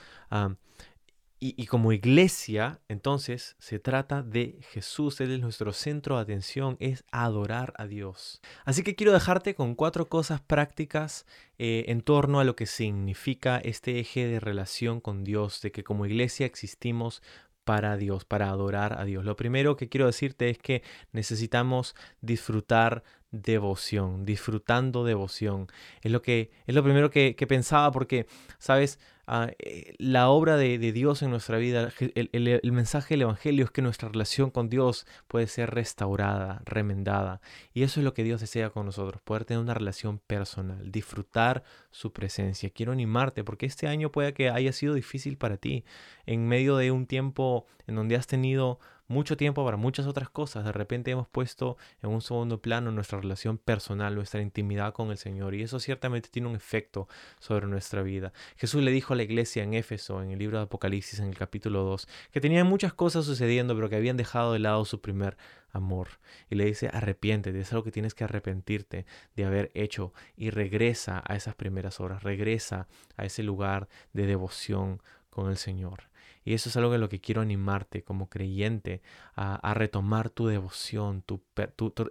Y, 1.37 1.67
como 1.67 1.91
iglesia, 1.91 2.79
entonces, 2.87 3.55
se 3.59 3.77
trata 3.77 4.23
de 4.23 4.57
Jesús, 4.71 5.19
Él 5.21 5.31
es 5.31 5.41
nuestro 5.41 5.73
centro 5.73 6.15
de 6.15 6.23
atención, 6.23 6.75
es 6.79 7.03
adorar 7.11 7.73
a 7.77 7.85
Dios. 7.85 8.41
Así 8.63 8.81
que 8.81 8.95
quiero 8.95 9.11
dejarte 9.11 9.53
con 9.53 9.75
cuatro 9.75 10.07
cosas 10.07 10.41
prácticas 10.41 11.27
eh, 11.59 11.85
en 11.89 12.01
torno 12.01 12.39
a 12.39 12.45
lo 12.45 12.55
que 12.55 12.65
significa 12.65 13.59
este 13.59 13.99
eje 13.99 14.25
de 14.25 14.39
relación 14.39 15.01
con 15.01 15.23
Dios, 15.23 15.61
de 15.61 15.71
que 15.71 15.83
como 15.83 16.07
iglesia 16.07 16.47
existimos 16.47 17.21
para 17.65 17.97
Dios, 17.97 18.25
para 18.25 18.49
adorar 18.49 18.97
a 18.99 19.03
Dios. 19.03 19.25
Lo 19.25 19.35
primero 19.35 19.75
que 19.75 19.89
quiero 19.89 20.05
decirte 20.05 20.49
es 20.49 20.57
que 20.57 20.83
necesitamos 21.11 21.95
disfrutar 22.21 23.03
devoción, 23.41 24.25
disfrutando 24.25 25.03
devoción. 25.03 25.67
Es 26.01 26.11
lo 26.11 26.21
que 26.21 26.51
es 26.67 26.75
lo 26.75 26.83
primero 26.83 27.09
que, 27.09 27.35
que 27.35 27.47
pensaba 27.47 27.91
porque, 27.91 28.27
sabes, 28.57 28.99
Ah, 29.27 29.49
eh, 29.57 29.95
la 29.97 30.29
obra 30.29 30.55
de, 30.55 30.77
Dios 30.77 31.23
en 31.23 31.31
nuestra 31.31 31.57
vida, 31.57 31.91
el, 32.13 32.71
mensaje 32.71 33.15
del 33.15 33.23
Evangelio 33.23 33.65
es 33.65 33.71
que 33.71 33.81
nuestra 33.81 34.07
relación 34.09 34.51
con 34.51 34.69
Dios 34.69 35.07
puede 35.27 35.47
ser 35.47 35.71
restaurada, 35.71 36.61
remendada. 36.65 37.41
Y 37.73 37.81
eso 37.81 37.99
es 37.99 38.03
lo 38.03 38.13
que 38.13 38.23
Dios 38.23 38.41
desea 38.41 38.69
con 38.69 38.85
nosotros, 38.85 39.21
poder 39.23 39.45
tener 39.45 39.63
una 39.63 39.73
relación 39.73 40.19
personal, 40.19 40.91
disfrutar 40.91 41.63
su 41.89 42.13
presencia. 42.13 42.69
Quiero 42.69 42.91
animarte 42.91 43.43
porque 43.43 43.65
este 43.65 43.87
año 43.87 44.11
puede 44.11 44.33
que 44.33 44.49
haya 44.51 44.71
sido 44.71 44.93
difícil 44.93 45.37
para 45.37 45.57
ti, 45.57 45.85
en 46.27 46.47
medio 46.47 46.77
de 46.77 46.91
un 46.91 47.07
tiempo 47.07 47.65
en 47.87 47.95
donde 47.95 48.15
has 48.15 48.27
tenido 48.27 48.79
mucho 49.07 49.37
tiempo 49.37 49.63
para 49.63 49.77
muchas 49.77 50.07
otras 50.07 50.29
cosas. 50.29 50.65
De 50.65 50.71
repente 50.71 51.11
hemos 51.11 51.27
puesto 51.27 51.77
en 52.01 52.09
un 52.09 52.21
segundo 52.21 52.61
plano 52.61 52.91
nuestra 52.91 53.19
relación 53.19 53.57
personal, 53.57 54.15
nuestra 54.15 54.41
intimidad 54.41 54.93
con 54.93 55.11
el 55.11 55.17
Señor. 55.17 55.55
Y 55.55 55.63
eso 55.63 55.79
ciertamente 55.79 56.29
tiene 56.29 56.47
un 56.47 56.55
efecto 56.55 57.07
sobre 57.39 57.67
nuestra 57.67 58.01
vida. 58.01 58.33
Jesús 58.57 58.83
le 58.83 58.91
dijo 58.91 59.13
a 59.13 59.17
la 59.17 59.23
iglesia 59.23 59.63
en 59.63 59.73
Éfeso, 59.73 60.21
en 60.21 60.31
el 60.31 60.39
libro 60.39 60.57
de 60.57 60.63
Apocalipsis, 60.63 61.19
en 61.19 61.27
el 61.27 61.37
capítulo 61.37 61.83
2, 61.83 62.07
que 62.31 62.41
tenían 62.41 62.67
muchas 62.67 62.93
cosas 62.93 63.25
sucediendo, 63.25 63.75
pero 63.75 63.89
que 63.89 63.95
habían 63.95 64.17
dejado 64.17 64.53
de 64.53 64.59
lado 64.59 64.85
su 64.85 65.01
primer 65.01 65.37
amor. 65.71 66.07
Y 66.49 66.55
le 66.55 66.65
dice, 66.65 66.89
arrepiéntete, 66.91 67.59
es 67.59 67.71
algo 67.71 67.83
que 67.83 67.91
tienes 67.91 68.13
que 68.13 68.23
arrepentirte 68.23 69.05
de 69.35 69.45
haber 69.45 69.71
hecho 69.73 70.13
y 70.35 70.49
regresa 70.49 71.21
a 71.25 71.35
esas 71.35 71.55
primeras 71.55 71.99
horas, 71.99 72.23
regresa 72.23 72.87
a 73.17 73.25
ese 73.25 73.43
lugar 73.43 73.87
de 74.13 74.25
devoción 74.25 75.01
con 75.29 75.49
el 75.49 75.57
Señor. 75.57 76.09
Y 76.45 76.53
eso 76.53 76.69
es 76.69 76.77
algo 76.77 76.91
de 76.91 76.99
lo 76.99 77.09
que 77.09 77.19
quiero 77.19 77.41
animarte 77.41 78.03
como 78.03 78.29
creyente 78.29 79.01
a, 79.35 79.73
retomar 79.73 80.29
tu 80.29 80.47
devoción, 80.47 81.23
tu, 81.23 81.41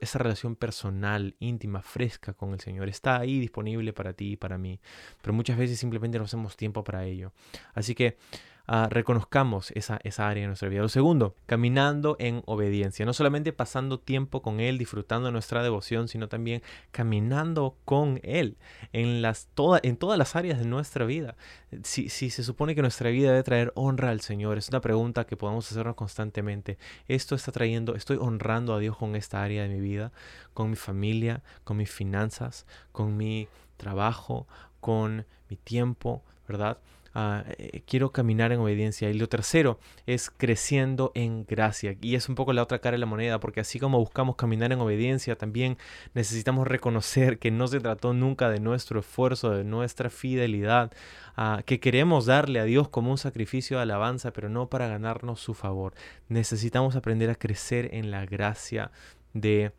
esa 0.01 0.19
relación 0.19 0.57
personal, 0.57 1.37
íntima, 1.39 1.83
fresca 1.83 2.35
con 2.35 2.53
el 2.53 2.61
Señor. 2.61 2.89
Está 2.89 3.21
ahí 3.21 3.39
disponible 3.39 3.93
para 3.93 4.13
ti 4.13 4.33
y 4.33 4.37
para 4.37 4.59
mí, 4.59 4.81
pero 5.23 5.33
muchas 5.33 5.57
veces 5.57 5.79
simplemente 5.79 6.19
no 6.19 6.25
hacemos 6.25 6.57
tiempo 6.57 6.83
para 6.83 7.05
ello. 7.05 7.33
Así 7.75 7.95
que 7.95 8.19
Ah, 8.67 8.89
reconozcamos 8.91 9.73
esa, 9.73 10.01
esa 10.05 10.27
área 10.27 10.43
de 10.43 10.47
nuestra 10.47 10.71
vida. 10.71 10.81
Lo 10.81 10.89
segundo, 10.89 11.35
caminando 11.45 12.17
en 12.19 12.43
obediencia. 12.47 13.05
No 13.05 13.13
solamente 13.13 13.53
pasando 13.53 14.01
tiempo 14.01 14.41
con 14.41 14.59
Él, 14.59 14.79
disfrutando 14.79 15.31
nuestra 15.31 15.63
devoción, 15.63 16.09
sino 16.09 16.29
también 16.29 16.63
caminando 16.91 17.77
con 17.85 18.21
Él 18.23 18.57
en, 18.95 19.21
las, 19.21 19.49
en 19.83 19.99
todas 19.99 20.19
las 20.19 20.35
áreas 20.35 20.59
de 20.59 20.65
nuestra 20.65 21.05
vida. 21.05 21.37
Si, 21.83 22.09
si 22.09 22.31
se 22.31 22.43
supone 22.43 22.75
que 22.75 22.81
nuestra 22.81 23.11
vida 23.11 23.31
debe 23.31 23.43
traer 23.43 23.71
honra 23.75 24.09
al 24.09 24.23
Señor, 24.23 24.57
es 24.57 24.71
una 24.71 24.81
pregunta 24.81 25.27
que 25.27 25.37
podemos 25.37 25.71
hacernos 25.71 25.95
constantemente. 25.95 26.79
Esto 27.07 27.35
está 27.35 27.53
trayendo, 27.53 27.95
estoy 27.95 28.17
honrando 28.19 28.73
a 28.73 28.79
Dios 28.79 28.97
con 28.97 29.15
esta 29.15 29.43
área 29.43 29.65
de 29.65 29.69
mi 29.69 29.81
vida, 29.81 30.11
con 30.55 30.71
mi 30.71 30.77
familia, 30.77 31.43
con 31.65 31.77
mis 31.77 31.91
finanzas, 31.91 32.65
con 32.93 33.15
mi 33.15 33.47
trabajo, 33.77 34.47
con 34.81 35.27
mi 35.51 35.57
tiempo, 35.57 36.23
¿verdad? 36.49 36.79
Ah, 37.15 37.45
eh, 37.59 37.83
quiero 37.87 38.13
caminar 38.13 38.53
en 38.53 38.61
obediencia. 38.61 39.09
Y 39.09 39.15
lo 39.15 39.29
tercero 39.29 39.79
es 40.07 40.31
creciendo 40.31 41.13
en 41.15 41.45
gracia. 41.47 41.97
Y 42.01 42.17
es 42.17 42.29
un 42.29 42.35
poco 42.35 42.53
la 42.53 42.63
otra 42.63 42.81
cara 42.81 42.95
de 42.95 42.99
la 42.99 43.07
moneda, 43.07 43.41
porque 43.41 43.61
así 43.61 43.79
como 43.79 43.99
buscamos 43.99 44.37
caminar 44.37 44.73
en 44.73 44.81
obediencia, 44.81 45.37
también 45.37 45.79
necesitamos 46.15 46.67
reconocer 46.67 47.39
que 47.39 47.51
no 47.51 47.69
se 47.69 47.81
trató 47.81 48.13
nunca 48.13 48.51
de 48.51 48.61
nuestro 48.61 49.01
esfuerzo, 49.01 49.51
de 49.51 49.65
nuestra 49.65 50.11
fidelidad, 50.11 50.93
ah, 51.37 51.63
que 51.65 51.81
queremos 51.81 52.27
darle 52.27 52.61
a 52.61 52.65
Dios 52.65 52.89
como 52.89 53.11
un 53.13 53.19
sacrificio 53.19 53.77
de 53.77 53.85
alabanza, 53.85 54.33
pero 54.33 54.49
no 54.49 54.69
para 54.69 54.89
ganarnos 54.89 55.41
su 55.41 55.55
favor. 55.55 55.95
Necesitamos 56.29 56.97
aprender 56.97 57.31
a 57.31 57.37
crecer 57.37 57.91
en 57.95 58.11
la 58.11 58.27
gracia 58.27 58.91
de 59.35 59.73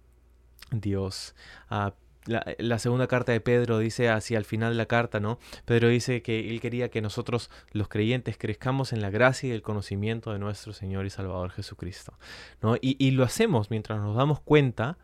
Dios. 0.71 1.35
Uh, 1.69 1.91
la, 2.25 2.79
segunda 2.79 3.07
carta 3.07 3.31
de 3.31 3.41
Pedro 3.41 3.79
dice 3.79 4.09
hacia 4.09 4.37
el 4.37 4.45
final 4.45 4.73
de 4.73 4.77
la 4.77 4.85
carta, 4.85 5.19
¿no? 5.19 5.39
Pedro 5.65 5.89
dice 5.89 6.21
que 6.21 6.49
él 6.49 6.59
quería 6.59 6.89
que 6.89 7.01
nosotros, 7.01 7.49
los 7.71 7.87
creyentes, 7.87 8.37
crezcamos 8.37 8.93
en 8.93 9.01
la 9.01 9.09
gracia 9.09 9.49
y 9.49 9.51
el 9.51 9.61
conocimiento 9.61 10.33
de 10.33 10.39
nuestro 10.39 10.73
Señor 10.73 11.05
y 11.05 11.09
Salvador 11.09 11.51
Jesucristo, 11.51 12.13
¿no? 12.61 12.75
Y, 12.75 12.95
y 12.99 13.11
lo 13.11 13.23
hacemos 13.23 13.69
mientras 13.69 13.99
nos 13.99 14.15
damos 14.15 14.39
cuenta 14.39 14.97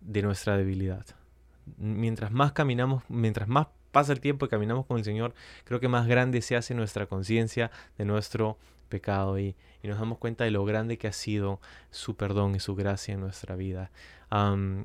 de 0.00 0.22
nuestra 0.22 0.56
debilidad. 0.56 1.06
Mientras 1.76 2.32
más 2.32 2.52
caminamos, 2.52 3.04
mientras 3.08 3.48
más 3.48 3.68
pasa 3.92 4.12
el 4.12 4.20
tiempo 4.20 4.46
y 4.46 4.48
caminamos 4.48 4.86
con 4.86 4.98
el 4.98 5.04
Señor, 5.04 5.34
creo 5.64 5.78
que 5.78 5.88
más 5.88 6.06
grande 6.06 6.42
se 6.42 6.56
hace 6.56 6.74
nuestra 6.74 7.06
conciencia 7.06 7.70
de 7.98 8.04
nuestro 8.04 8.58
pecado 8.88 9.38
y, 9.38 9.56
nos 9.82 9.98
damos 9.98 10.18
cuenta 10.18 10.44
de 10.44 10.52
lo 10.52 10.64
grande 10.64 10.96
que 10.96 11.08
ha 11.08 11.12
sido 11.12 11.60
su 11.90 12.14
perdón 12.14 12.54
y 12.54 12.60
su 12.60 12.76
gracia 12.76 13.14
en 13.14 13.20
nuestra 13.20 13.56
vida. 13.56 13.90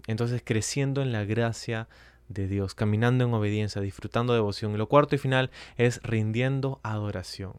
Entonces 0.08 0.42
creciendo 0.44 1.02
en 1.02 1.12
la 1.12 1.24
gracia 1.24 1.88
de 2.30 2.48
Dios, 2.48 2.76
caminando 2.76 3.24
en 3.24 3.34
obediencia, 3.34 3.82
disfrutando 3.82 4.34
devoción. 4.34 4.74
Y 4.74 4.78
lo 4.78 4.90
cuarto 4.90 5.16
y 5.16 5.18
final 5.18 5.50
es 5.78 6.02
rindiendo 6.04 6.80
adoración. 6.84 7.54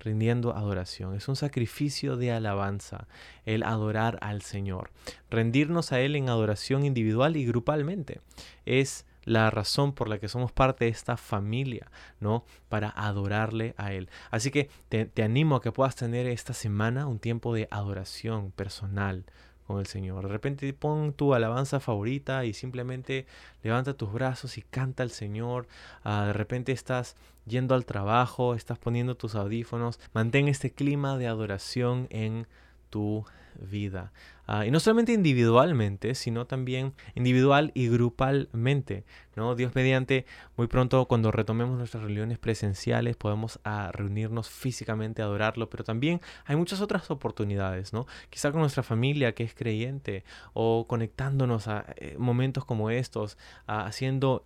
Rindiendo 0.00 0.54
adoración. 0.56 1.14
Es 1.14 1.28
un 1.28 1.36
sacrificio 1.36 2.16
de 2.16 2.32
alabanza 2.32 3.06
el 3.46 3.62
adorar 3.62 4.18
al 4.20 4.42
Señor. 4.42 4.90
Rendirnos 5.30 5.92
a 5.92 6.00
Él 6.00 6.16
en 6.16 6.28
adoración 6.28 6.84
individual 6.84 7.36
y 7.36 7.46
grupalmente. 7.46 8.20
Es 8.66 9.06
la 9.24 9.50
razón 9.50 9.92
por 9.92 10.08
la 10.08 10.18
que 10.18 10.28
somos 10.28 10.52
parte 10.52 10.84
de 10.84 10.90
esta 10.90 11.16
familia, 11.16 11.90
¿no? 12.20 12.44
Para 12.68 12.90
adorarle 12.90 13.74
a 13.78 13.92
Él. 13.92 14.10
Así 14.30 14.50
que 14.50 14.68
te, 14.88 15.10
animo 15.22 15.56
a 15.56 15.62
que 15.62 15.72
puedas 15.72 15.96
tener 15.96 16.26
esta 16.26 16.52
semana 16.52 17.06
un 17.06 17.18
tiempo 17.18 17.54
de 17.54 17.68
adoración 17.70 18.50
personal 18.50 19.24
con 19.66 19.78
el 19.78 19.86
Señor. 19.86 20.24
De 20.26 20.32
repente 20.32 20.72
pon 20.72 21.12
tu 21.12 21.34
alabanza 21.34 21.80
favorita 21.80 22.44
y 22.44 22.52
simplemente 22.52 23.26
levanta 23.62 23.94
tus 23.94 24.12
brazos 24.12 24.58
y 24.58 24.62
canta 24.62 25.02
al 25.02 25.10
Señor. 25.10 25.66
Ah, 26.02 26.26
de 26.26 26.32
repente 26.32 26.72
estás 26.72 27.16
yendo 27.46 27.74
al 27.74 27.84
trabajo, 27.84 28.54
estás 28.54 28.78
poniendo 28.78 29.16
tus 29.16 29.34
audífonos. 29.34 30.00
Mantén 30.12 30.48
este 30.48 30.70
clima 30.70 31.18
de 31.18 31.26
adoración 31.26 32.06
en 32.10 32.46
tu 32.94 33.24
vida. 33.58 34.12
Ah, 34.46 34.66
y 34.66 34.70
no 34.70 34.78
solamente 34.78 35.12
individualmente, 35.12 36.14
sino 36.14 36.46
también 36.46 36.94
individual 37.16 37.72
y 37.74 37.88
grupalmente. 37.88 39.04
¿no? 39.34 39.56
Dios 39.56 39.74
mediante, 39.74 40.26
muy 40.56 40.68
pronto 40.68 41.06
cuando 41.06 41.32
retomemos 41.32 41.76
nuestras 41.76 42.04
reuniones 42.04 42.38
presenciales 42.38 43.16
podemos 43.16 43.58
ah, 43.64 43.90
reunirnos 43.92 44.48
físicamente 44.48 45.22
adorarlo, 45.22 45.70
pero 45.70 45.82
también 45.82 46.20
hay 46.44 46.54
muchas 46.54 46.80
otras 46.80 47.10
oportunidades, 47.10 47.92
¿no? 47.92 48.06
Quizá 48.30 48.52
con 48.52 48.60
nuestra 48.60 48.84
familia 48.84 49.34
que 49.34 49.42
es 49.42 49.54
creyente 49.54 50.22
o 50.52 50.86
conectándonos 50.86 51.66
a 51.66 51.86
eh, 51.96 52.14
momentos 52.16 52.64
como 52.64 52.90
estos, 52.90 53.38
haciendo 53.66 54.44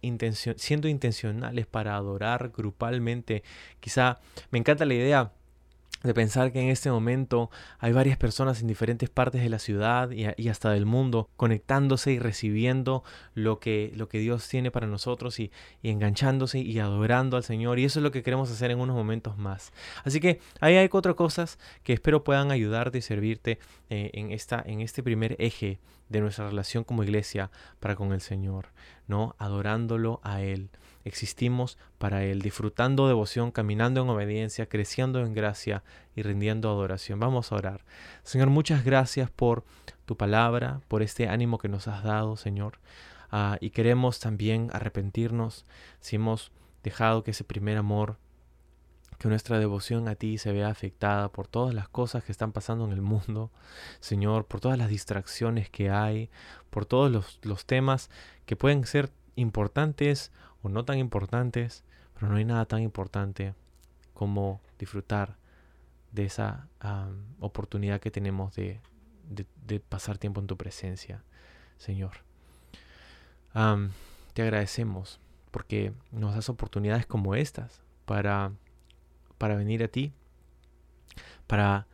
siendo 0.57 0.89
intencionales 0.89 1.67
para 1.67 1.97
adorar 1.97 2.51
grupalmente. 2.57 3.43
Quizá 3.81 4.21
me 4.51 4.59
encanta 4.59 4.87
la 4.87 4.95
idea 4.95 5.33
de 6.03 6.15
pensar 6.15 6.53
que 6.53 6.61
en 6.61 6.69
este 6.69 6.91
momento 6.91 7.51
hay 7.79 7.93
varias 7.93 8.17
personas 8.17 8.61
en 8.61 8.69
diferentes 8.69 9.11
partes 9.11 9.43
de 9.43 9.49
la 9.49 9.59
ciudad 9.59 10.11
y, 10.11 10.49
hasta 10.49 10.71
del 10.71 10.87
mundo 10.87 11.29
conectándose 11.37 12.13
y 12.13 12.19
recibiendo 12.19 13.03
lo 13.35 13.59
que, 13.59 13.93
lo 13.97 14.09
que 14.09 14.19
Dios 14.19 14.49
tiene 14.49 14.71
para 14.71 14.87
nosotros 14.87 15.41
y, 15.41 15.51
enganchándose 15.83 16.61
y 16.61 16.79
adorando 16.79 17.37
al 17.37 17.43
Señor. 17.43 17.79
Y 17.79 17.85
eso 17.85 17.99
es 17.99 18.03
lo 18.03 18.11
que 18.11 18.23
queremos 18.23 18.51
hacer 18.51 18.71
en 18.71 18.81
unos 18.81 18.97
momentos 18.97 19.37
más. 19.39 19.73
Así 20.05 20.21
que 20.21 20.41
ahí 20.61 20.77
hay 20.77 20.89
cuatro 20.89 21.17
cosas 21.17 21.59
que 21.83 21.93
espero 21.93 22.25
puedan 22.25 22.51
ayudarte 22.51 22.99
y 22.99 23.03
servirte 23.03 23.59
eh, 23.91 24.11
en, 24.15 24.31
esta, 24.31 24.63
en 24.65 24.81
este 24.81 25.03
primer 25.03 25.37
eje 25.39 25.79
de 26.09 26.21
nuestra 26.21 26.49
relación 26.49 26.85
como 26.85 27.03
iglesia 27.03 27.51
para 27.81 27.97
con 27.97 28.13
el 28.13 28.21
Señor, 28.21 28.69
¿no? 29.07 29.35
Adorándolo 29.39 30.21
a 30.23 30.43
Él. 30.43 30.71
Existimos 31.09 31.79
para 31.99 32.23
Él, 32.25 32.43
disfrutando 32.43 33.09
devoción, 33.09 33.51
caminando 33.51 34.03
en 34.03 34.09
obediencia, 34.09 34.69
creciendo 34.69 35.25
en 35.25 35.35
gracia 35.35 35.83
y 36.15 36.23
rindiendo 36.23 36.71
adoración. 36.71 37.19
Vamos 37.19 37.51
a 37.51 37.57
orar. 37.57 37.85
Señor, 38.23 38.51
muchas 38.51 38.85
gracias 38.85 39.31
por 39.31 39.65
tu 40.05 40.17
palabra, 40.17 40.81
por 40.87 41.03
este 41.03 41.29
ánimo 41.29 41.59
que 41.59 41.69
nos 41.69 41.89
has 41.89 42.05
dado, 42.05 42.37
Señor. 42.37 42.79
Ah, 43.31 43.59
y 43.61 43.71
queremos 43.71 44.21
también 44.21 44.71
arrepentirnos 44.73 45.67
si 46.01 46.17
hemos 46.17 46.53
dejado 46.83 47.25
que 47.25 47.33
ese 47.33 47.45
primer 47.45 47.77
amor 47.77 48.19
que 49.19 49.29
nuestra 49.29 49.59
devoción 49.59 50.07
a 50.09 50.15
ti 50.15 50.39
se 50.39 50.53
vea 50.53 50.69
afectada 50.69 51.29
por 51.29 51.49
todas 51.49 51.75
las 51.75 51.89
cosas 51.89 52.23
que 52.23 52.33
están 52.33 52.53
pasando 52.53 52.85
en 52.85 52.93
el 52.93 53.03
mundo, 53.03 53.51
Señor, 54.01 54.47
por 54.47 54.61
todas 54.61 54.79
las 54.79 54.89
distracciones 54.89 55.69
que 55.69 55.91
hay, 55.91 56.31
por 56.71 56.87
todos 56.87 57.41
los, 57.43 57.67
temas 57.67 58.11
que 58.47 58.55
pueden 58.55 58.87
ser 58.87 59.11
importantes 59.35 60.31
o 60.63 60.69
no 60.69 60.85
tan 60.85 60.99
importantes, 60.99 61.85
pero 62.15 62.29
no 62.29 62.37
hay 62.37 62.45
nada 62.45 62.65
tan 62.67 62.83
importante 62.83 63.55
como 64.15 64.61
disfrutar 64.79 65.37
de 66.13 66.25
esa 66.25 66.69
oportunidad 67.41 68.01
que 68.01 68.11
tenemos 68.11 68.55
de, 68.55 68.81
pasar 69.89 70.19
tiempo 70.19 70.41
en 70.41 70.47
tu 70.47 70.57
presencia, 70.57 71.23
Señor. 71.77 72.13
te 73.53 74.43
agradecemos 74.43 75.21
porque 75.51 75.93
nos 76.13 76.35
das 76.35 76.49
oportunidades 76.49 77.07
como 77.07 77.35
estas 77.35 77.83
para 78.05 78.53
para 79.39 79.55
venir 79.55 79.83
a 79.83 79.89
ti, 79.89 80.13
para 81.47 81.87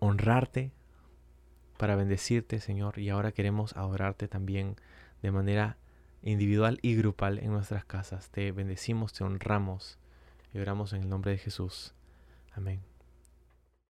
honrarte, 0.00 0.72
para 1.78 1.96
bendecirte, 1.96 2.60
Señor. 2.60 2.98
Y 2.98 3.08
ahora 3.08 3.32
queremos 3.32 3.74
adorarte 3.76 4.28
también 4.28 4.76
de 5.22 5.30
manera 5.30 5.78
individual 6.24 6.78
y 6.82 6.96
grupal 6.96 7.38
en 7.38 7.52
nuestras 7.52 7.84
casas. 7.84 8.30
Te 8.30 8.50
bendecimos, 8.52 9.12
te 9.12 9.24
honramos 9.24 9.98
y 10.52 10.58
oramos 10.58 10.92
en 10.92 11.02
el 11.02 11.08
nombre 11.08 11.32
de 11.32 11.38
Jesús. 11.38 11.94
Amén. 12.54 12.93